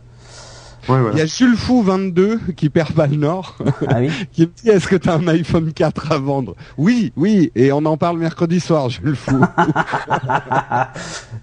[0.88, 4.12] Ouais, Il y a Jules Fou 22 qui perd pas le nord, ah oui.
[4.32, 6.56] qui me dit est-ce que t'as un iPhone 4 à vendre?
[6.78, 9.36] Oui, oui, et on en parle mercredi soir, Jules Fou.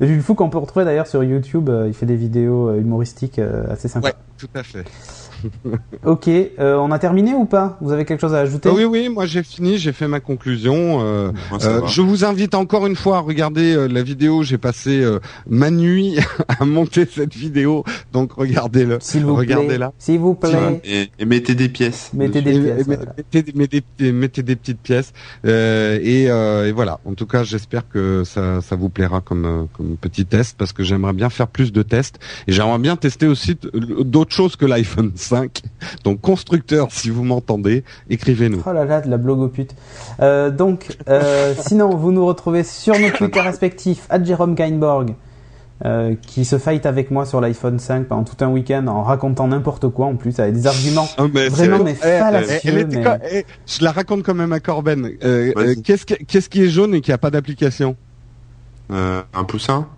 [0.00, 3.40] Jules Fou qu'on peut retrouver d'ailleurs sur YouTube, euh, il fait des vidéos euh, humoristiques
[3.68, 4.08] assez sympas.
[4.08, 4.84] ouais, tout à fait.
[6.04, 7.78] Ok, euh, on a terminé ou pas?
[7.80, 8.68] Vous avez quelque chose à ajouter?
[8.70, 11.00] Ah oui, oui, moi j'ai fini, j'ai fait ma conclusion.
[11.02, 11.30] euh,
[11.62, 14.42] euh, je vous invite encore une fois à regarder euh, la vidéo.
[14.42, 15.18] J'ai passé euh,
[15.48, 16.18] ma nuit
[16.48, 18.98] à monter cette vidéo, donc regardez-le.
[19.00, 19.54] S'il vous plaît.
[19.54, 19.92] Regardez-la.
[19.98, 20.80] S'il vous plaît.
[20.84, 22.10] Et, et mettez des pièces.
[22.14, 22.58] Mettez dessus.
[22.60, 23.12] des pièces, et voilà.
[23.16, 25.12] mettez, des- mettez des- mettez des petites pièces
[25.46, 27.00] euh, et, euh, et voilà.
[27.04, 30.82] En tout cas, j'espère que ça, ça vous plaira comme, comme petit test parce que
[30.82, 33.68] j'aimerais bien faire plus de tests et j'aimerais bien tester aussi t-
[34.04, 35.31] d'autres choses que l'iPhone 5.
[36.04, 38.62] Donc constructeur, si vous m'entendez, écrivez-nous.
[38.66, 39.74] Oh là là, de la blogopute.
[40.20, 45.14] Euh, donc, euh, sinon, vous nous retrouvez sur nos Twitter respectifs, à Jérôme Kainborg,
[45.84, 49.48] euh, qui se fight avec moi sur l'iPhone 5 pendant tout un week-end en racontant
[49.48, 51.08] n'importe quoi en plus, avec des arguments.
[51.18, 54.52] Ah, mais Vraiment, mais fallacieux, elle était mais- quoi- eh, je la raconte quand même
[54.52, 55.10] à Corben.
[55.24, 57.96] Euh, euh, qu'est-ce, qui, qu'est-ce qui est jaune et qui a pas d'application?
[58.92, 59.88] Euh, un poussin?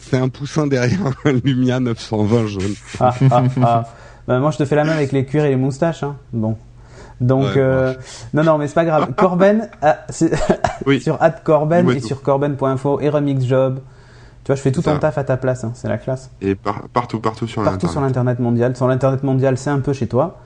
[0.00, 2.74] C'est un poussin derrière un Lumia 920 jaune.
[3.00, 3.84] Ah, ah, ah.
[4.28, 6.02] Bah, moi, je te fais la même avec les cuirs et les moustaches.
[6.04, 6.16] Hein.
[6.32, 6.56] Bon.
[7.20, 7.94] Donc, Ouais, euh,
[8.34, 9.12] non, non, mais c'est pas grave.
[9.16, 10.30] Corben, ah, c'est-
[10.86, 11.00] Oui.
[11.00, 12.06] sur @corben et tout.
[12.06, 13.80] sur corben.info et Remix Job.
[14.44, 15.64] Tu vois, je fais tout ton taf à ta place.
[15.64, 15.72] Hein.
[15.74, 16.30] C'est la classe.
[16.40, 17.92] Et par- partout, partout sur Partout l'internet.
[17.92, 18.76] sur l'internet mondial.
[18.76, 20.38] Sur l'internet mondial, c'est un peu chez toi.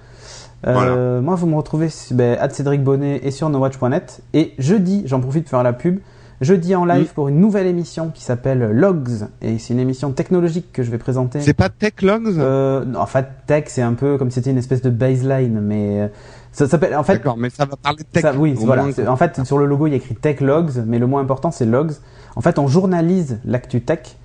[0.66, 4.20] Euh, Moi, vous me retrouvez ben, à Cédric Bonnet et sur nowatch.net.
[4.33, 5.99] Et jeudi, j'en profite pour faire la pub.
[6.43, 7.14] Jeudi en live Mm.
[7.14, 9.26] pour une nouvelle émission qui s'appelle Logs.
[9.40, 11.40] Et c'est une émission technologique que je vais présenter.
[11.40, 14.59] C'est pas TechLogs Euh, non, en fait, tech, c'est un peu comme si c'était une
[14.59, 16.09] espèce de baseline, mais euh,
[16.53, 16.95] ça s'appelle.
[16.97, 18.22] En fait, D'accord, mais ça va parler de tech.
[18.22, 18.82] ça, oui, voilà.
[18.84, 19.07] moins.
[19.09, 21.51] En fait, sur le logo, il y a écrit Tech Logs, mais le mot important,
[21.51, 21.93] c'est Logs.
[22.36, 24.16] En fait, on journalise l'actu tech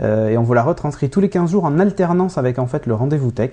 [0.00, 2.86] euh, et on vous la retranscrit tous les 15 jours en alternance avec en fait
[2.86, 3.50] le rendez-vous tech.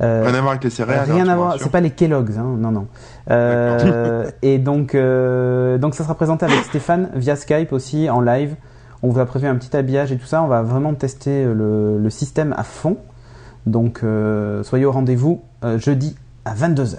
[0.00, 1.06] Euh, Rien à voir avec les céréales.
[1.10, 2.86] hein, Rien à voir, c'est pas les Kellogg's, hein, non, non.
[3.30, 8.54] Euh, et donc, euh, donc ça sera présenté avec Stéphane via Skype aussi en live.
[9.02, 10.42] On vous a prévu un petit habillage et tout ça.
[10.42, 12.96] On va vraiment tester le, le système à fond.
[13.66, 16.96] Donc, euh, soyez au rendez-vous euh, jeudi à 22h.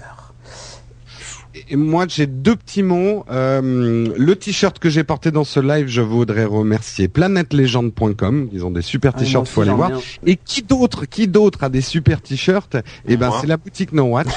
[1.68, 3.24] Et moi j'ai deux petits mots.
[3.30, 8.48] Euh, le t-shirt que j'ai porté dans ce live, je voudrais remercier planetlegend.com.
[8.52, 9.92] Ils ont des super Ah, t-shirts, faut aller voir.
[10.26, 14.04] Et qui d'autre, qui d'autre a des super t-shirts Eh ben c'est la boutique No
[14.04, 14.28] Watch.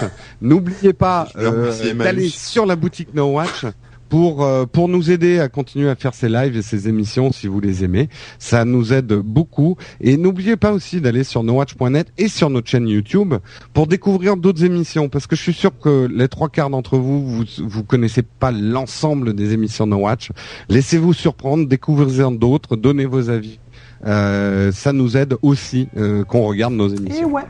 [0.42, 3.66] N'oubliez pas euh, d'aller sur la boutique No Watch.
[4.14, 7.48] Pour, euh, pour nous aider à continuer à faire ces lives et ces émissions si
[7.48, 8.10] vous les aimez.
[8.38, 9.76] Ça nous aide beaucoup.
[10.02, 13.34] Et n'oubliez pas aussi d'aller sur nowatch.net et sur notre chaîne YouTube
[13.74, 15.10] pour découvrir d'autres émissions.
[15.10, 18.52] Parce que je suis sûr que les trois quarts d'entre vous, vous, vous connaissez pas
[18.52, 20.30] l'ensemble des émissions No Watch.
[20.70, 23.60] Laissez-vous surprendre, découvrez-en d'autres, donnez vos avis.
[24.06, 27.32] Euh, ça nous aide aussi euh, qu'on regarde nos Et émissions.
[27.32, 27.42] ouais.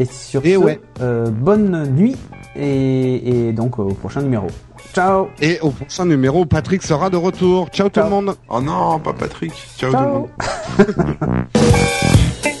[0.00, 0.80] Et sur Et ce, ouais.
[1.02, 2.16] euh, bonne nuit
[2.56, 4.46] et, et donc au prochain numéro.
[4.94, 5.28] Ciao.
[5.40, 7.68] Et au prochain numéro, Patrick sera de retour.
[7.68, 8.04] Ciao tout Ciao.
[8.04, 9.52] le monde Oh non, pas Patrick.
[9.76, 10.12] Ciao, tout le Ciao.
[10.14, 11.46] monde.